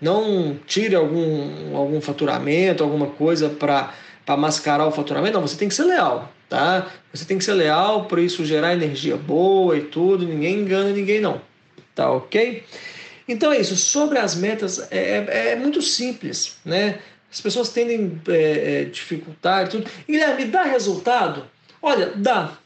Não 0.00 0.58
tire 0.66 0.94
algum, 0.94 1.76
algum 1.76 2.00
faturamento, 2.00 2.84
alguma 2.84 3.08
coisa 3.08 3.50
para 3.50 4.36
mascarar 4.36 4.86
o 4.86 4.92
faturamento. 4.92 5.34
Não, 5.34 5.46
você 5.46 5.56
tem 5.56 5.68
que 5.68 5.74
ser 5.74 5.84
leal 5.84 6.32
tá? 6.48 6.90
Você 7.12 7.24
tem 7.24 7.38
que 7.38 7.44
ser 7.44 7.54
leal 7.54 8.06
para 8.06 8.20
isso 8.20 8.44
gerar 8.44 8.72
energia 8.72 9.16
boa 9.16 9.76
e 9.76 9.82
tudo, 9.82 10.26
ninguém 10.26 10.60
engana 10.60 10.90
ninguém 10.90 11.20
não, 11.20 11.40
tá 11.94 12.10
ok? 12.10 12.64
Então 13.28 13.52
é 13.52 13.60
isso, 13.60 13.76
sobre 13.76 14.18
as 14.18 14.34
metas 14.34 14.90
é, 14.90 15.26
é, 15.28 15.48
é 15.52 15.56
muito 15.56 15.82
simples, 15.82 16.56
né? 16.64 16.98
As 17.30 17.40
pessoas 17.40 17.68
tendem 17.68 18.20
é, 18.28 18.82
é, 18.82 18.84
dificultar 18.84 19.68
tudo. 19.68 19.86
E 20.08 20.12
Guilherme, 20.12 20.46
dá 20.46 20.62
resultado? 20.62 21.44
Olha, 21.82 22.12
dá. 22.16 22.56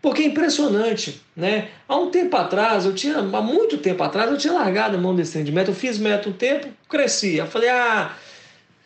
Porque 0.00 0.22
é 0.22 0.24
impressionante, 0.24 1.20
né? 1.36 1.68
Há 1.86 1.96
um 1.96 2.10
tempo 2.10 2.34
atrás, 2.34 2.86
eu 2.86 2.94
tinha, 2.94 3.18
há 3.18 3.42
muito 3.42 3.76
tempo 3.76 4.02
atrás, 4.02 4.30
eu 4.30 4.38
tinha 4.38 4.54
largado 4.54 4.96
a 4.96 5.00
mão 5.00 5.14
desse 5.14 5.32
trem 5.32 5.44
de 5.44 5.52
meta. 5.52 5.70
Eu 5.70 5.74
fiz 5.74 5.98
meta 5.98 6.30
um 6.30 6.32
tempo, 6.32 6.68
cresci. 6.88 7.36
Eu 7.36 7.46
falei, 7.46 7.68
ah, 7.68 8.16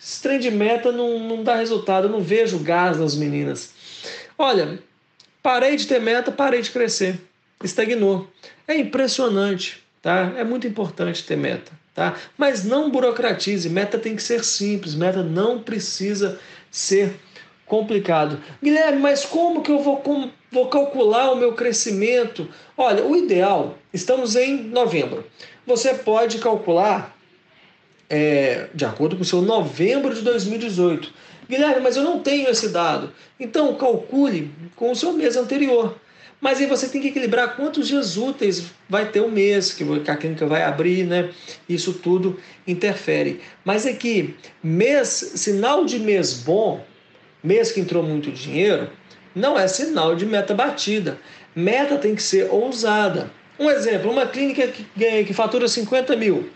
esse 0.01 0.21
trem 0.21 0.41
de 0.41 0.51
meta 0.51 0.91
não, 0.91 1.21
não 1.21 1.45
dá 1.45 1.55
resultado, 1.55 2.09
eu 2.09 2.11
não 2.11 2.21
vejo 2.21 2.59
gás 2.59 2.99
nas 2.99 3.15
meninas. 3.15 3.74
Olha, 4.37 4.79
parei 5.43 5.77
de 5.77 5.87
ter 5.87 6.01
meta, 6.01 6.33
parei 6.33 6.61
de 6.61 6.71
crescer, 6.71 7.21
estagnou. 7.63 8.29
É 8.67 8.77
impressionante, 8.77 9.83
tá? 10.03 10.33
É 10.37 10.43
muito 10.43 10.67
importante 10.67 11.25
ter 11.25 11.37
meta, 11.37 11.71
tá? 11.95 12.17
Mas 12.37 12.65
não 12.65 12.91
burocratize, 12.91 13.69
meta 13.69 13.99
tem 13.99 14.17
que 14.17 14.23
ser 14.23 14.43
simples, 14.43 14.95
meta 14.95 15.23
não 15.23 15.63
precisa 15.63 16.41
ser 16.71 17.15
complicado. 17.65 18.41
Guilherme, 18.63 19.01
mas 19.01 19.25
como 19.25 19.63
que 19.63 19.71
eu 19.71 19.81
vou, 19.81 19.99
como, 19.99 20.31
vou 20.51 20.69
calcular 20.69 21.31
o 21.31 21.37
meu 21.37 21.53
crescimento? 21.53 22.49
Olha, 22.77 23.05
o 23.05 23.17
ideal, 23.17 23.79
estamos 23.93 24.35
em 24.35 24.65
novembro. 24.65 25.25
Você 25.67 25.95
pode 25.95 26.39
calcular 26.39 27.17
é, 28.09 28.69
de 28.75 28.85
acordo 28.85 29.17
com 29.17 29.23
o 29.23 29.27
seu 29.27 29.43
novembro 29.43 30.15
de 30.15 30.23
2018. 30.23 31.13
Guilherme, 31.49 31.83
mas 31.83 31.97
eu 31.97 32.03
não 32.03 32.21
tenho 32.21 32.49
esse 32.49 32.69
dado. 32.69 33.13
Então 33.39 33.75
calcule 33.75 34.51
com 34.77 34.91
o 34.91 34.97
seu 34.97 35.13
mês 35.13 35.37
anterior. 35.37 35.97
Mas 36.41 36.59
aí 36.59 36.67
você 36.67 36.89
tem 36.89 37.01
que 37.01 37.09
equilibrar 37.09 37.57
quantos 37.57 37.89
dias 37.89 38.17
úteis 38.17 38.65
vai 38.89 39.09
ter 39.11 39.21
o 39.21 39.31
mês 39.31 39.73
que 39.73 39.85
a 40.11 40.17
clínica 40.17 40.47
vai 40.47 40.63
abrir, 40.63 41.05
né? 41.05 41.31
Isso 41.67 41.95
tudo 41.95 42.39
interfere. 42.67 43.41
Mas 43.65 43.87
é 43.87 43.95
que 43.95 44.35
mês, 44.63 45.09
sinal 45.37 45.87
de 45.87 45.99
mês 45.99 46.35
bom, 46.35 46.85
mês 47.43 47.73
que 47.73 47.81
entrou 47.81 48.03
muito 48.03 48.31
dinheiro, 48.31 48.91
não 49.35 49.59
é 49.59 49.67
sinal 49.67 50.15
de 50.15 50.27
meta 50.27 50.55
batida. 50.55 51.19
Meta 51.57 51.97
tem 51.97 52.15
que 52.15 52.23
ser 52.23 52.51
ousada. 52.51 53.31
Um 53.59 53.71
exemplo, 53.71 54.11
uma 54.11 54.27
clínica 54.27 54.67
que, 54.69 54.85
que 55.25 55.33
fatura 55.33 55.67
50 55.67 56.15
mil. 56.17 56.51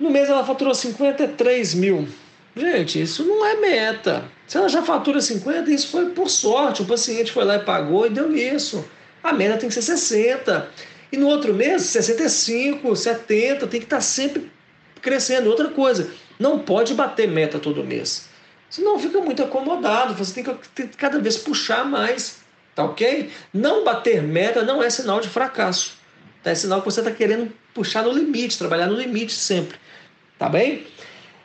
No 0.00 0.10
mês 0.10 0.30
ela 0.30 0.42
faturou 0.42 0.74
53 0.74 1.74
mil. 1.74 2.08
Gente, 2.56 3.02
isso 3.02 3.22
não 3.22 3.44
é 3.44 3.56
meta. 3.56 4.24
Se 4.46 4.56
ela 4.56 4.66
já 4.66 4.82
fatura 4.82 5.20
50, 5.20 5.70
isso 5.70 5.88
foi 5.88 6.06
por 6.06 6.30
sorte. 6.30 6.80
O 6.80 6.86
paciente 6.86 7.30
foi 7.30 7.44
lá 7.44 7.56
e 7.56 7.60
pagou 7.60 8.06
e 8.06 8.10
deu 8.10 8.34
isso. 8.34 8.82
A 9.22 9.34
meta 9.34 9.58
tem 9.58 9.68
que 9.68 9.74
ser 9.74 9.82
60. 9.82 10.68
E 11.12 11.18
no 11.18 11.28
outro 11.28 11.52
mês, 11.52 11.82
65, 11.82 12.96
70, 12.96 13.66
tem 13.66 13.78
que 13.78 13.84
estar 13.84 14.00
sempre 14.00 14.50
crescendo. 15.02 15.50
Outra 15.50 15.68
coisa, 15.68 16.10
não 16.38 16.58
pode 16.58 16.94
bater 16.94 17.28
meta 17.28 17.58
todo 17.58 17.84
mês. 17.84 18.26
Senão 18.70 18.98
fica 18.98 19.20
muito 19.20 19.42
acomodado. 19.42 20.14
Você 20.14 20.32
tem 20.32 20.44
que, 20.44 20.68
tem 20.70 20.88
que 20.88 20.96
cada 20.96 21.18
vez 21.18 21.36
puxar 21.36 21.84
mais. 21.84 22.40
Tá 22.74 22.84
ok? 22.84 23.30
Não 23.52 23.84
bater 23.84 24.22
meta 24.22 24.62
não 24.62 24.82
é 24.82 24.88
sinal 24.88 25.20
de 25.20 25.28
fracasso. 25.28 25.92
Tá? 26.42 26.52
É 26.52 26.54
sinal 26.54 26.80
que 26.80 26.86
você 26.86 27.00
está 27.00 27.12
querendo 27.12 27.52
puxar 27.74 28.02
no 28.02 28.12
limite, 28.12 28.56
trabalhar 28.56 28.86
no 28.86 28.96
limite 28.96 29.32
sempre. 29.32 29.78
Tá 30.40 30.48
bem? 30.48 30.86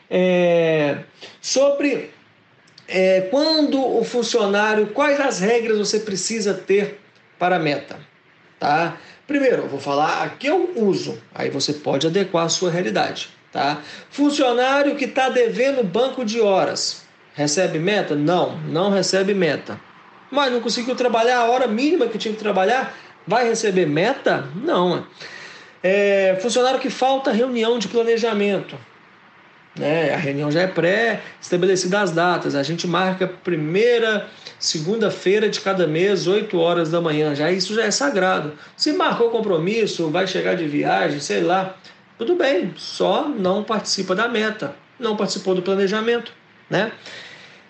É, 0.10 1.00
sobre 1.42 2.12
é, 2.88 3.28
quando 3.30 3.78
o 3.86 4.06
funcionário, 4.06 4.88
quais 4.88 5.20
as 5.20 5.42
regras 5.42 5.78
você 5.78 6.00
precisa 6.00 6.54
ter 6.54 7.02
para 7.38 7.58
a 7.58 7.60
meta. 7.60 8.00
Tá? 8.58 8.96
Primeiro, 9.28 9.64
eu 9.64 9.68
vou 9.68 9.82
falar 9.82 10.24
a 10.24 10.30
que 10.30 10.48
eu 10.48 10.72
uso, 10.78 11.22
aí 11.34 11.50
você 11.50 11.74
pode 11.74 12.08
adequar 12.08 12.46
a 12.46 12.50
sua 12.50 12.72
realidade. 12.72 13.28
Tá? 13.52 13.82
Funcionário 14.10 14.96
que 14.96 15.04
está 15.04 15.28
devendo 15.28 15.84
banco 15.84 16.24
de 16.24 16.40
horas, 16.40 17.04
recebe 17.34 17.78
meta? 17.78 18.16
Não, 18.16 18.58
não 18.60 18.92
recebe 18.92 19.34
meta. 19.34 19.78
Mas 20.32 20.54
não 20.54 20.62
conseguiu 20.62 20.96
trabalhar 20.96 21.40
a 21.40 21.52
hora 21.52 21.68
mínima 21.68 22.08
que 22.08 22.18
tinha 22.18 22.34
que 22.34 22.40
trabalhar, 22.40 22.96
vai 23.28 23.46
receber 23.46 23.88
meta? 23.88 24.48
Não. 24.56 25.06
É, 25.88 26.36
funcionário 26.42 26.80
que 26.80 26.90
falta 26.90 27.32
reunião 27.32 27.78
de 27.78 27.88
planejamento, 27.88 28.76
né? 29.78 30.16
A 30.16 30.18
reunião 30.18 30.50
já 30.50 30.62
é 30.62 30.68
pré-estabelecida 30.68 32.02
as 32.02 32.10
datas. 32.10 32.56
A 32.56 32.64
gente 32.64 32.88
marca 32.88 33.28
primeira, 33.28 34.26
segunda-feira 34.58 35.48
de 35.48 35.62
cada 35.62 35.86
mês, 35.86 36.26
8 36.26 36.58
horas 36.58 36.90
da 36.90 37.00
manhã. 37.00 37.36
Já 37.36 37.52
isso 37.52 37.76
já 37.76 37.84
é 37.84 37.92
sagrado. 37.92 38.54
Se 38.76 38.94
marcou 38.94 39.30
compromisso, 39.30 40.10
vai 40.10 40.26
chegar 40.26 40.56
de 40.56 40.66
viagem, 40.66 41.20
sei 41.20 41.42
lá, 41.42 41.78
tudo 42.18 42.36
bem. 42.36 42.74
Só 42.76 43.30
não 43.30 43.64
participa 43.64 44.16
da 44.16 44.28
meta, 44.28 44.74
não 45.00 45.16
participou 45.16 45.54
do 45.54 45.62
planejamento, 45.62 46.34
né? 46.68 46.92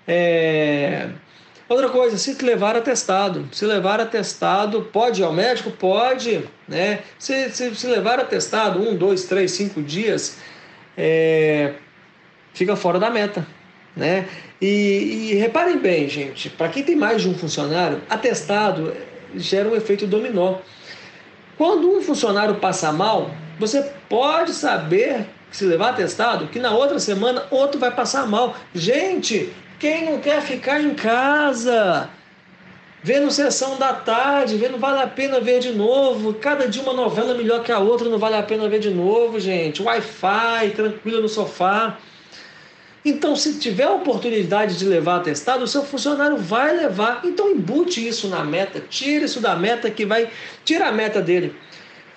É... 0.08 1.10
Outra 1.68 1.90
coisa, 1.90 2.18
se 2.18 2.34
levar 2.44 2.76
atestado. 2.76 3.48
Se 3.52 3.66
levar 3.66 4.00
atestado, 4.00 4.84
pode 4.94 5.22
ir 5.22 5.24
ao 5.24 5.34
médico? 5.34 5.72
Pode. 5.72 6.48
Né? 6.68 7.00
Se, 7.18 7.50
se, 7.50 7.76
se 7.76 7.88
levar 7.88 8.20
atestado 8.20 8.80
um, 8.80 8.96
dois, 8.96 9.26
três, 9.26 9.52
cinco 9.52 9.82
dias, 9.82 10.38
é, 10.96 11.74
fica 12.54 12.76
fora 12.76 13.00
da 13.00 13.10
meta. 13.10 13.46
Né? 13.96 14.28
E, 14.62 15.32
e 15.32 15.36
reparem 15.36 15.78
bem, 15.78 16.08
gente, 16.08 16.50
para 16.50 16.70
quem 16.70 16.84
tem 16.84 16.96
mais 16.96 17.22
de 17.22 17.30
um 17.30 17.38
funcionário, 17.38 18.02
atestado 18.10 18.96
gera 19.36 19.68
um 19.68 19.76
efeito 19.76 20.06
dominó. 20.06 20.58
Quando 21.58 21.90
um 21.90 22.02
funcionário 22.02 22.56
passa 22.56 22.92
mal, 22.92 23.32
você 23.58 23.82
pode 24.10 24.54
saber, 24.54 25.26
se 25.52 25.66
levar 25.66 25.90
atestado, 25.90 26.48
que 26.48 26.60
na 26.60 26.72
outra 26.72 27.00
semana 27.00 27.46
outro 27.50 27.80
vai 27.80 27.92
passar 27.92 28.28
mal. 28.28 28.56
Gente, 28.74 29.54
quem 29.86 30.04
não 30.04 30.20
quer 30.20 30.42
ficar 30.42 30.82
em 30.82 30.96
casa? 30.96 32.10
Vendo 33.04 33.30
sessão 33.30 33.78
da 33.78 33.94
tarde, 33.94 34.58
vendo 34.58 34.80
vale 34.80 35.00
a 35.00 35.06
pena 35.06 35.40
ver 35.40 35.60
de 35.60 35.72
novo. 35.74 36.34
Cada 36.34 36.68
dia 36.68 36.82
uma 36.82 36.92
novela 36.92 37.36
melhor 37.36 37.62
que 37.62 37.72
a 37.72 37.78
outra, 37.78 38.10
não 38.10 38.18
vale 38.18 38.36
a 38.36 38.42
pena 38.42 38.68
ver 38.68 38.80
de 38.80 38.90
novo, 38.90 39.40
gente. 39.40 39.84
Wi-Fi, 39.84 40.72
tranquilo 40.76 41.22
no 41.22 41.30
sofá. 41.30 42.00
Então, 43.06 43.36
se 43.36 43.60
tiver 43.60 43.84
a 43.84 43.92
oportunidade 43.92 44.76
de 44.76 44.86
levar 44.86 45.18
atestado, 45.18 45.64
o 45.64 45.68
seu 45.68 45.84
funcionário 45.84 46.38
vai 46.38 46.76
levar. 46.76 47.22
Então, 47.24 47.52
embute 47.52 48.08
isso 48.08 48.28
na 48.28 48.44
meta, 48.44 48.82
tire 48.90 49.26
isso 49.26 49.40
da 49.40 49.56
meta 49.56 49.92
que 49.92 50.04
vai. 50.04 50.32
Tira 50.64 50.88
a 50.88 50.92
meta 50.92 51.22
dele. 51.22 51.56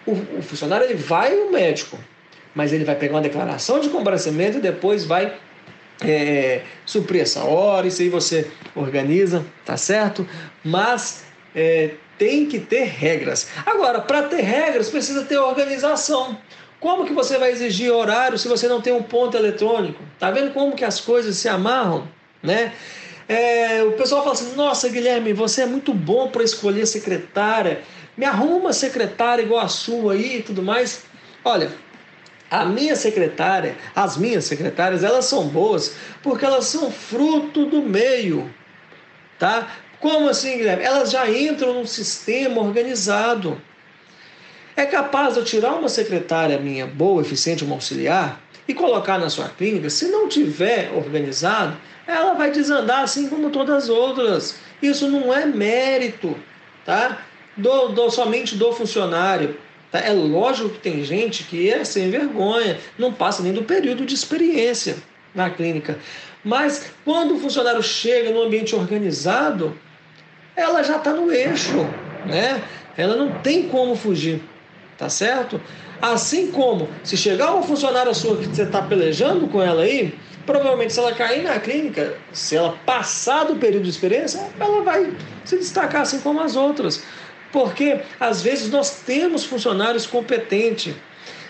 O, 0.07 0.12
o 0.38 0.42
funcionário 0.42 0.87
ele 0.87 0.94
vai 0.94 1.38
ao 1.38 1.50
médico, 1.50 1.98
mas 2.54 2.72
ele 2.72 2.85
vai 2.85 2.96
pegar 2.96 3.16
uma 3.16 3.20
declaração 3.20 3.78
de 3.78 3.90
comparecimento 3.90 4.57
e 4.57 4.62
depois 4.62 5.04
vai 5.04 5.37
é, 6.03 6.63
suprir 6.85 7.23
essa 7.23 7.45
hora. 7.45 7.87
Isso 7.87 8.03
aí 8.03 8.09
você 8.09 8.51
organiza, 8.75 9.45
tá 9.65 9.77
certo? 9.77 10.27
Mas 10.65 11.25
é, 11.55 11.93
tem 12.19 12.47
que 12.47 12.59
ter 12.59 12.85
regras. 12.85 13.49
Agora, 13.65 14.01
para 14.01 14.23
ter 14.23 14.43
regras, 14.43 14.91
precisa 14.91 15.25
ter 15.25 15.39
organização. 15.39 16.37
Como 16.81 17.05
que 17.05 17.13
você 17.13 17.39
vai 17.39 17.51
exigir 17.51 17.93
horário 17.93 18.39
se 18.39 18.47
você 18.47 18.69
não 18.69 18.81
tem 18.81 18.93
um 18.93 19.03
ponto 19.03 19.37
eletrônico? 19.37 20.03
Tá 20.19 20.31
vendo 20.31 20.53
como 20.53 20.77
que 20.77 20.85
as 20.85 21.01
coisas 21.01 21.37
se 21.37 21.49
amarram, 21.49 22.07
né? 22.43 22.73
É, 23.29 23.83
o 23.83 23.93
pessoal 23.93 24.23
fala 24.23 24.35
assim: 24.35 24.55
Nossa, 24.55 24.89
Guilherme, 24.89 25.33
você 25.33 25.63
é 25.63 25.67
muito 25.67 25.93
bom 25.93 26.29
para 26.29 26.45
escolher 26.45 26.87
secretária. 26.87 27.83
Me 28.17 28.25
arruma 28.25 28.57
uma 28.57 28.73
secretária 28.73 29.43
igual 29.43 29.65
a 29.65 29.69
sua 29.69 30.15
aí 30.15 30.39
e 30.39 30.43
tudo 30.43 30.63
mais. 30.63 31.03
Olha, 31.45 31.71
a 32.51 32.65
minha 32.65 32.97
secretária, 32.97 33.77
as 33.95 34.17
minhas 34.17 34.45
secretárias, 34.45 35.05
elas 35.05 35.27
são 35.27 35.49
boas 35.49 35.95
porque 36.23 36.45
elas 36.45 36.65
são 36.65 36.91
fruto 36.91 37.67
do 37.67 37.83
meio, 37.83 38.53
tá? 39.39 39.69
Como 40.01 40.29
assim, 40.29 40.57
Guilherme? 40.57 40.85
Elas 40.85 41.11
já 41.11 41.29
entram 41.31 41.75
num 41.75 41.87
sistema 41.87 42.61
organizado. 42.61 43.61
É 44.77 44.87
capaz 44.87 45.35
de 45.35 45.41
eu 45.41 45.45
tirar 45.45 45.75
uma 45.75 45.89
secretária 45.89 46.59
minha 46.59 46.87
boa, 46.87 47.21
eficiente, 47.21 47.65
uma 47.65 47.75
auxiliar, 47.75 48.41
e 48.69 48.75
colocar 48.75 49.19
na 49.19 49.31
sua 49.31 49.49
clínica, 49.49 49.89
se 49.89 50.09
não 50.09 50.29
tiver 50.29 50.93
organizado, 50.95 51.77
ela 52.07 52.35
vai 52.35 52.51
desandar 52.51 53.01
assim 53.01 53.29
como 53.29 53.51
todas 53.51 53.85
as 53.85 53.89
outras. 53.89 54.57
Isso 54.81 55.09
não 55.09 55.35
é 55.35 55.47
mérito, 55.47 56.37
tá? 56.85 57.19
Do, 57.57 57.89
do 57.89 58.11
somente 58.11 58.57
do 58.57 58.73
funcionário. 58.73 59.59
Tá? 59.90 60.01
É 60.01 60.12
lógico 60.12 60.70
que 60.70 60.79
tem 60.79 61.05
gente 61.05 61.44
que 61.44 61.70
é 61.70 61.85
sem 61.85 62.11
vergonha, 62.11 62.79
não 62.98 63.12
passa 63.12 63.42
nem 63.42 63.53
do 63.53 63.62
período 63.62 64.05
de 64.05 64.14
experiência 64.14 64.96
na 65.35 65.48
clínica. 65.51 65.98
Mas 66.44 66.90
quando 67.05 67.35
o 67.35 67.38
funcionário 67.38 67.83
chega 67.83 68.31
no 68.31 68.42
ambiente 68.42 68.74
organizado, 68.74 69.79
ela 70.55 70.83
já 70.83 70.96
está 70.96 71.12
no 71.12 71.33
eixo, 71.33 71.87
né? 72.27 72.62
Ela 72.96 73.16
não 73.16 73.40
tem 73.40 73.68
como 73.68 73.94
fugir. 73.94 74.42
Tá 74.96 75.09
certo? 75.09 75.61
Assim 76.03 76.51
como, 76.51 76.88
se 77.05 77.16
chegar 77.16 77.55
uma 77.55 77.62
funcionária 77.62 78.12
sua 78.12 78.37
que 78.37 78.46
você 78.46 78.62
está 78.62 78.83
pelejando 78.83 79.46
com 79.46 79.62
ela 79.62 79.83
aí, 79.83 80.12
provavelmente 80.44 80.92
se 80.92 80.98
ela 80.98 81.12
cair 81.12 81.42
na 81.42 81.61
clínica, 81.61 82.16
se 82.33 82.57
ela 82.57 82.77
passar 82.85 83.44
do 83.44 83.57
período 83.57 83.85
de 83.85 83.90
experiência, 83.90 84.40
ela 84.59 84.83
vai 84.83 85.12
se 85.44 85.57
destacar 85.57 86.03
assim 86.03 86.18
como 86.18 86.40
as 86.40 86.57
outras. 86.57 87.05
Porque 87.53 88.01
às 88.21 88.43
vezes 88.43 88.71
nós 88.71 89.01
temos 89.07 89.45
funcionários 89.45 90.07
competentes, 90.07 90.95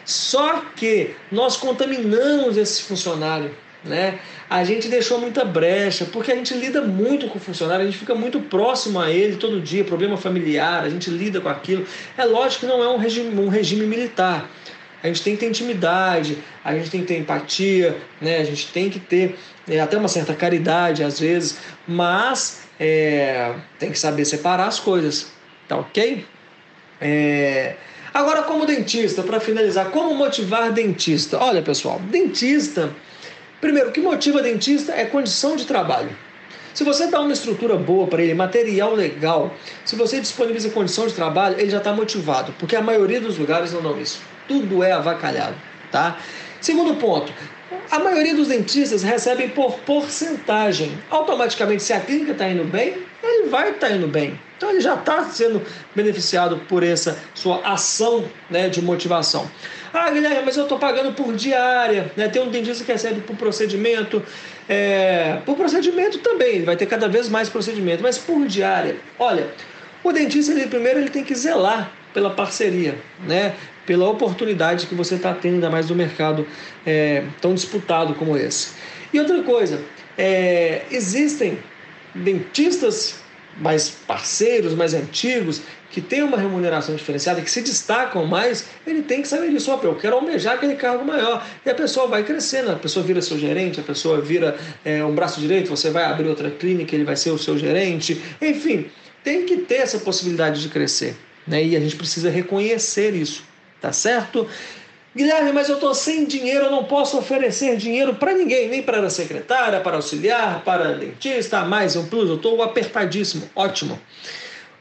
só 0.04 0.62
que 0.76 1.14
nós 1.30 1.56
contaminamos 1.56 2.56
esse 2.56 2.82
funcionário 2.82 3.54
né? 3.84 4.18
A 4.50 4.64
gente 4.64 4.88
deixou 4.88 5.18
muita 5.20 5.44
brecha, 5.44 6.06
porque 6.06 6.32
a 6.32 6.34
gente 6.34 6.54
lida 6.54 6.82
muito 6.82 7.28
com 7.28 7.38
o 7.38 7.40
funcionário, 7.40 7.82
a 7.82 7.86
gente 7.86 7.98
fica 7.98 8.14
muito 8.14 8.40
próximo 8.40 9.00
a 9.00 9.10
ele 9.10 9.36
todo 9.36 9.60
dia, 9.60 9.84
problema 9.84 10.16
familiar, 10.16 10.84
a 10.84 10.90
gente 10.90 11.10
lida 11.10 11.40
com 11.40 11.48
aquilo. 11.48 11.86
É 12.16 12.24
lógico 12.24 12.60
que 12.60 12.66
não 12.66 12.82
é 12.82 12.88
um 12.88 12.96
regime, 12.96 13.38
um 13.40 13.48
regime 13.48 13.86
militar. 13.86 14.48
A 15.02 15.06
gente 15.06 15.22
tem 15.22 15.34
que 15.34 15.40
ter 15.40 15.46
intimidade, 15.46 16.38
a 16.64 16.74
gente 16.74 16.90
tem 16.90 17.00
que 17.02 17.06
ter 17.06 17.18
empatia, 17.18 17.96
né? 18.20 18.38
a 18.38 18.44
gente 18.44 18.66
tem 18.72 18.90
que 18.90 18.98
ter 18.98 19.38
é, 19.68 19.78
até 19.78 19.96
uma 19.96 20.08
certa 20.08 20.34
caridade 20.34 21.04
às 21.04 21.20
vezes, 21.20 21.58
mas 21.86 22.62
é, 22.80 23.54
tem 23.78 23.92
que 23.92 23.98
saber 23.98 24.24
separar 24.24 24.66
as 24.66 24.80
coisas, 24.80 25.30
tá 25.68 25.76
ok? 25.76 26.24
É... 27.00 27.76
Agora, 28.12 28.42
como 28.42 28.66
dentista, 28.66 29.22
para 29.22 29.38
finalizar, 29.38 29.90
como 29.90 30.14
motivar 30.14 30.72
dentista? 30.72 31.38
Olha, 31.38 31.62
pessoal, 31.62 32.00
dentista 32.00 32.90
Primeiro, 33.60 33.88
o 33.88 33.92
que 33.92 34.00
motiva 34.00 34.40
dentista 34.40 34.92
é 34.92 35.04
condição 35.04 35.56
de 35.56 35.64
trabalho. 35.66 36.10
Se 36.72 36.84
você 36.84 37.08
dá 37.08 37.20
uma 37.20 37.32
estrutura 37.32 37.74
boa 37.74 38.06
para 38.06 38.22
ele, 38.22 38.34
material 38.34 38.94
legal, 38.94 39.52
se 39.84 39.96
você 39.96 40.20
disponibiliza 40.20 40.70
condição 40.70 41.08
de 41.08 41.14
trabalho, 41.14 41.58
ele 41.58 41.70
já 41.70 41.78
está 41.78 41.92
motivado, 41.92 42.54
porque 42.56 42.76
a 42.76 42.82
maioria 42.82 43.20
dos 43.20 43.36
lugares 43.36 43.72
não 43.72 43.82
dão 43.82 44.00
isso. 44.00 44.20
Tudo 44.46 44.84
é 44.84 44.92
avacalhado, 44.92 45.56
tá? 45.90 46.18
Segundo 46.60 46.94
ponto, 46.94 47.32
a 47.90 47.98
maioria 47.98 48.34
dos 48.34 48.48
dentistas 48.48 49.02
recebem 49.02 49.48
por 49.50 49.78
porcentagem. 49.80 50.98
Automaticamente, 51.10 51.82
se 51.82 51.92
a 51.92 52.00
clínica 52.00 52.32
está 52.32 52.48
indo 52.48 52.64
bem, 52.64 52.96
ele 53.22 53.48
vai 53.48 53.70
estar 53.70 53.88
tá 53.88 53.92
indo 53.92 54.08
bem. 54.08 54.38
Então 54.56 54.70
ele 54.70 54.80
já 54.80 54.94
está 54.94 55.24
sendo 55.24 55.62
beneficiado 55.94 56.58
por 56.68 56.82
essa 56.82 57.16
sua 57.34 57.60
ação 57.64 58.24
né, 58.50 58.68
de 58.68 58.82
motivação. 58.82 59.48
Ah, 59.92 60.10
Guilherme, 60.10 60.42
mas 60.44 60.56
eu 60.56 60.64
estou 60.64 60.78
pagando 60.78 61.12
por 61.12 61.34
diária. 61.34 62.10
Né? 62.16 62.28
Tem 62.28 62.42
um 62.42 62.50
dentista 62.50 62.84
que 62.84 62.92
recebe 62.92 63.20
por 63.20 63.36
procedimento. 63.36 64.22
É, 64.68 65.38
por 65.46 65.56
procedimento 65.56 66.18
também, 66.18 66.62
vai 66.62 66.76
ter 66.76 66.86
cada 66.86 67.08
vez 67.08 67.28
mais 67.28 67.48
procedimento, 67.48 68.02
mas 68.02 68.18
por 68.18 68.46
diária. 68.46 68.96
Olha, 69.18 69.48
o 70.02 70.12
dentista, 70.12 70.52
ele, 70.52 70.66
primeiro, 70.66 70.98
ele 70.98 71.08
tem 71.08 71.24
que 71.24 71.34
zelar 71.34 71.90
pela 72.12 72.30
parceria, 72.30 72.98
né? 73.26 73.54
Pela 73.88 74.06
oportunidade 74.06 74.86
que 74.86 74.94
você 74.94 75.14
está 75.14 75.32
tendo, 75.32 75.54
ainda 75.54 75.70
mais 75.70 75.88
no 75.88 75.96
mercado 75.96 76.46
é, 76.84 77.24
tão 77.40 77.54
disputado 77.54 78.14
como 78.14 78.36
esse. 78.36 78.72
E 79.14 79.18
outra 79.18 79.42
coisa, 79.42 79.82
é, 80.18 80.82
existem 80.90 81.58
dentistas 82.14 83.22
mais 83.58 83.88
parceiros, 83.88 84.74
mais 84.74 84.92
antigos, 84.92 85.62
que 85.90 86.02
têm 86.02 86.22
uma 86.22 86.36
remuneração 86.36 86.94
diferenciada, 86.94 87.40
que 87.40 87.50
se 87.50 87.62
destacam 87.62 88.26
mais, 88.26 88.66
ele 88.86 89.00
tem 89.00 89.22
que 89.22 89.28
saber 89.28 89.50
disso. 89.50 89.70
eu 89.82 89.94
quero 89.94 90.16
almejar 90.16 90.56
aquele 90.56 90.74
cargo 90.74 91.02
maior. 91.02 91.42
E 91.64 91.70
a 91.70 91.74
pessoa 91.74 92.06
vai 92.06 92.22
crescendo, 92.22 92.70
a 92.70 92.76
pessoa 92.76 93.02
vira 93.02 93.22
seu 93.22 93.38
gerente, 93.38 93.80
a 93.80 93.82
pessoa 93.82 94.20
vira 94.20 94.54
é, 94.84 95.02
um 95.02 95.14
braço 95.14 95.40
direito, 95.40 95.70
você 95.70 95.88
vai 95.88 96.04
abrir 96.04 96.28
outra 96.28 96.50
clínica, 96.50 96.94
ele 96.94 97.04
vai 97.04 97.16
ser 97.16 97.30
o 97.30 97.38
seu 97.38 97.56
gerente. 97.56 98.22
Enfim, 98.42 98.90
tem 99.24 99.46
que 99.46 99.56
ter 99.56 99.76
essa 99.76 99.98
possibilidade 99.98 100.60
de 100.60 100.68
crescer. 100.68 101.16
Né? 101.46 101.64
E 101.64 101.74
a 101.74 101.80
gente 101.80 101.96
precisa 101.96 102.28
reconhecer 102.28 103.14
isso, 103.14 103.48
tá 103.80 103.92
certo? 103.92 104.46
Guilherme, 105.16 105.52
mas 105.52 105.68
eu 105.68 105.76
estou 105.76 105.94
sem 105.94 106.26
dinheiro, 106.26 106.66
eu 106.66 106.70
não 106.70 106.84
posso 106.84 107.18
oferecer 107.18 107.76
dinheiro 107.76 108.14
para 108.14 108.34
ninguém, 108.34 108.68
nem 108.68 108.82
para 108.82 109.00
a 109.00 109.10
secretária, 109.10 109.80
para 109.80 109.96
auxiliar, 109.96 110.62
para 110.62 110.92
dentista, 110.92 111.64
mais 111.64 111.96
um 111.96 112.06
plus, 112.06 112.28
eu 112.28 112.36
estou 112.36 112.62
apertadíssimo. 112.62 113.48
Ótimo. 113.56 113.98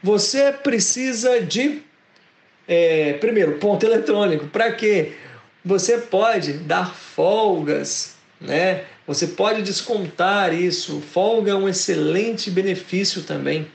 Você 0.02 0.52
precisa 0.52 1.40
de, 1.40 1.82
é, 2.68 3.14
primeiro, 3.14 3.58
ponto 3.58 3.84
eletrônico. 3.84 4.46
Para 4.46 4.70
quê? 4.72 5.12
Você 5.64 5.98
pode 5.98 6.52
dar 6.52 6.94
folgas, 6.94 8.14
né? 8.40 8.84
Você 9.06 9.26
pode 9.26 9.62
descontar 9.62 10.54
isso. 10.54 11.00
Folga 11.00 11.52
é 11.52 11.54
um 11.54 11.68
excelente 11.68 12.50
benefício 12.50 13.22
também 13.22 13.66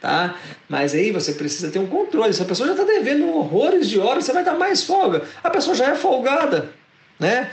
tá? 0.00 0.36
Mas 0.68 0.94
aí 0.94 1.10
você 1.10 1.32
precisa 1.32 1.70
ter 1.70 1.78
um 1.78 1.86
controle. 1.86 2.32
Se 2.32 2.42
a 2.42 2.44
pessoa 2.44 2.66
já 2.68 2.74
está 2.74 2.84
devendo 2.84 3.28
horrores 3.28 3.88
de 3.88 3.98
horas, 3.98 4.24
você 4.24 4.32
vai 4.32 4.44
dar 4.44 4.54
mais 4.54 4.84
folga. 4.84 5.22
A 5.42 5.50
pessoa 5.50 5.74
já 5.74 5.90
é 5.90 5.94
folgada, 5.94 6.70
né? 7.18 7.50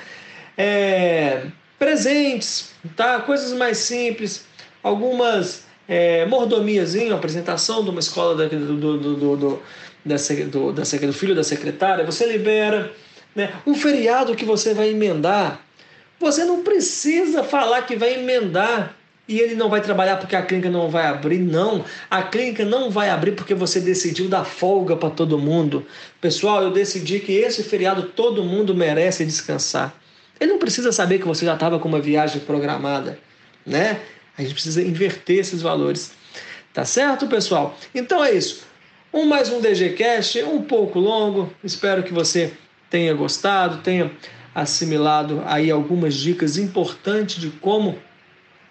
É, 0.58 1.45
presentes, 1.77 2.71
tá? 2.95 3.19
Coisas 3.21 3.53
mais 3.53 3.77
simples, 3.79 4.45
algumas 4.81 5.65
é, 5.88 6.25
mordomiazinho, 6.25 7.15
apresentação 7.15 7.84
de 7.84 7.89
uma 7.89 7.99
escola 7.99 8.36
da, 8.36 8.45
do, 8.45 8.77
do, 8.77 8.97
do, 8.97 9.15
do, 9.15 9.63
da, 10.05 10.15
do, 10.49 10.71
da, 10.71 10.84
do 10.84 11.13
filho 11.13 11.36
da 11.36 11.43
secretária, 11.43 12.05
você 12.05 12.25
libera, 12.25 12.91
né? 13.36 13.53
Um 13.65 13.75
feriado 13.75 14.36
que 14.36 14.45
você 14.45 14.73
vai 14.73 14.89
emendar, 14.89 15.60
você 16.19 16.45
não 16.45 16.63
precisa 16.63 17.43
falar 17.43 17.81
que 17.84 17.95
vai 17.95 18.13
emendar 18.15 18.95
e 19.27 19.39
ele 19.39 19.55
não 19.55 19.69
vai 19.69 19.81
trabalhar 19.81 20.17
porque 20.17 20.35
a 20.35 20.41
clínica 20.41 20.69
não 20.69 20.89
vai 20.89 21.07
abrir, 21.07 21.39
não. 21.39 21.83
A 22.09 22.21
clínica 22.21 22.63
não 22.63 22.91
vai 22.91 23.09
abrir 23.09 23.31
porque 23.31 23.55
você 23.55 23.79
decidiu 23.79 24.27
dar 24.27 24.43
folga 24.43 24.95
para 24.95 25.09
todo 25.09 25.38
mundo. 25.38 25.85
Pessoal, 26.21 26.61
eu 26.61 26.71
decidi 26.71 27.19
que 27.19 27.33
esse 27.33 27.63
feriado 27.63 28.03
todo 28.03 28.43
mundo 28.43 28.75
merece 28.75 29.25
descansar. 29.25 29.95
Ele 30.39 30.51
não 30.51 30.59
precisa 30.59 30.91
saber 30.91 31.19
que 31.19 31.25
você 31.25 31.45
já 31.45 31.55
estava 31.55 31.79
com 31.79 31.88
uma 31.88 31.99
viagem 31.99 32.41
programada, 32.41 33.17
né? 33.65 33.99
A 34.38 34.41
gente 34.41 34.53
precisa 34.53 34.81
inverter 34.81 35.39
esses 35.39 35.61
valores. 35.61 36.11
Tá 36.73 36.85
certo, 36.85 37.25
pessoal? 37.25 37.75
Então 37.95 38.23
é 38.23 38.33
isso. 38.33 38.63
Um 39.13 39.25
mais 39.25 39.49
um 39.49 39.61
DGCast, 39.61 40.43
um 40.43 40.61
pouco 40.61 40.99
longo. 40.99 41.51
Espero 41.63 42.03
que 42.03 42.13
você 42.13 42.53
tenha 42.89 43.13
gostado, 43.13 43.81
tenha 43.81 44.11
assimilado 44.53 45.41
aí 45.45 45.71
algumas 45.71 46.13
dicas 46.13 46.57
importantes 46.57 47.39
de 47.39 47.49
como 47.49 47.97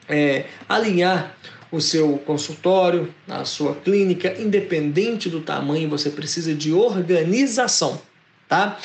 é, 0.09 0.45
alinhar 0.69 1.35
o 1.71 1.81
seu 1.81 2.19
consultório, 2.19 3.13
a 3.29 3.45
sua 3.45 3.75
clínica, 3.75 4.35
independente 4.39 5.29
do 5.29 5.41
tamanho, 5.41 5.89
você 5.89 6.09
precisa 6.09 6.55
de 6.55 6.73
organização, 6.73 8.01
tá? 8.49 8.79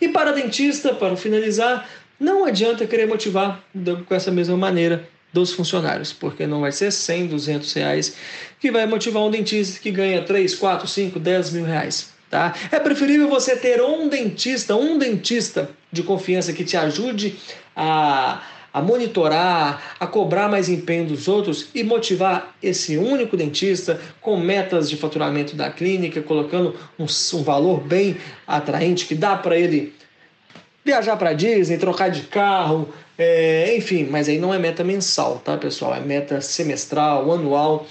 E 0.00 0.08
para 0.08 0.32
dentista, 0.32 0.92
para 0.94 1.16
finalizar, 1.16 1.88
não 2.20 2.44
adianta 2.44 2.86
querer 2.86 3.06
motivar 3.06 3.64
com 4.06 4.14
essa 4.14 4.30
mesma 4.30 4.56
maneira 4.56 5.08
dos 5.32 5.52
funcionários, 5.52 6.12
porque 6.12 6.46
não 6.46 6.60
vai 6.60 6.70
ser 6.70 6.92
100, 6.92 7.26
200 7.28 7.72
reais 7.72 8.16
que 8.60 8.70
vai 8.70 8.86
motivar 8.86 9.22
um 9.22 9.30
dentista 9.30 9.80
que 9.80 9.90
ganha 9.90 10.22
3, 10.22 10.54
4, 10.54 10.86
5, 10.86 11.18
10 11.18 11.50
mil 11.50 11.64
reais. 11.64 12.12
Tá? 12.30 12.54
É 12.70 12.78
preferível 12.78 13.28
você 13.28 13.56
ter 13.56 13.80
um 13.80 14.08
dentista, 14.08 14.76
um 14.76 14.98
dentista 14.98 15.70
de 15.90 16.02
confiança 16.02 16.52
que 16.52 16.64
te 16.64 16.76
ajude 16.76 17.36
a, 17.76 18.42
a 18.74 18.82
monitorar, 18.82 19.94
a 20.00 20.06
cobrar 20.06 20.48
mais 20.48 20.68
empenho 20.68 21.06
dos 21.06 21.28
outros 21.28 21.68
e 21.72 21.84
motivar 21.84 22.56
esse 22.60 22.98
único 22.98 23.36
dentista 23.36 24.00
com 24.20 24.36
metas 24.36 24.90
de 24.90 24.96
faturamento 24.96 25.54
da 25.54 25.70
clínica, 25.70 26.20
colocando 26.20 26.74
um, 26.98 27.04
um 27.04 27.42
valor 27.44 27.80
bem 27.80 28.16
atraente 28.44 29.06
que 29.06 29.14
dá 29.14 29.36
para 29.36 29.56
ele 29.56 29.94
viajar 30.84 31.16
para 31.16 31.32
Disney, 31.32 31.78
trocar 31.78 32.10
de 32.10 32.22
carro, 32.22 32.92
é, 33.16 33.76
enfim, 33.76 34.08
mas 34.10 34.28
aí 34.28 34.38
não 34.38 34.52
é 34.52 34.58
meta 34.58 34.82
mensal, 34.82 35.40
tá, 35.44 35.56
pessoal? 35.56 35.94
É 35.94 36.00
meta 36.00 36.40
semestral, 36.40 37.30
anual, 37.30 37.86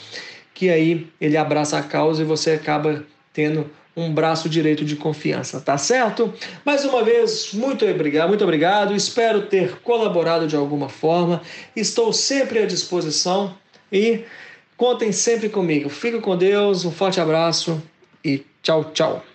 que 0.54 0.70
aí 0.70 1.08
ele 1.20 1.38
abraça 1.38 1.78
a 1.78 1.82
causa 1.84 2.22
e 2.22 2.26
você 2.26 2.52
acaba 2.52 3.04
tendo 3.32 3.70
um 3.96 4.12
braço 4.14 4.50
direito 4.50 4.84
de 4.84 4.96
confiança, 4.96 5.62
tá 5.62 5.78
certo? 5.78 6.34
Mais 6.66 6.84
uma 6.84 7.04
vez, 7.04 7.54
muito 7.54 7.86
obrigado, 7.86 8.28
muito 8.30 8.44
obrigado. 8.44 8.96
Espero 8.96 9.44
ter 9.44 9.80
colaborado 9.82 10.48
de 10.48 10.56
alguma 10.56 10.90
forma. 10.90 11.42
Estou 11.76 12.12
sempre 12.12 12.60
à 12.60 12.66
disposição 12.66 13.56
e 13.92 14.24
contem 14.76 15.12
sempre 15.12 15.50
comigo. 15.50 15.90
Fique 15.90 16.20
com 16.20 16.36
Deus, 16.36 16.86
um 16.86 16.92
forte 16.92 17.20
abraço 17.20 17.82
e 18.24 18.44
tchau, 18.62 18.92
tchau. 18.94 19.33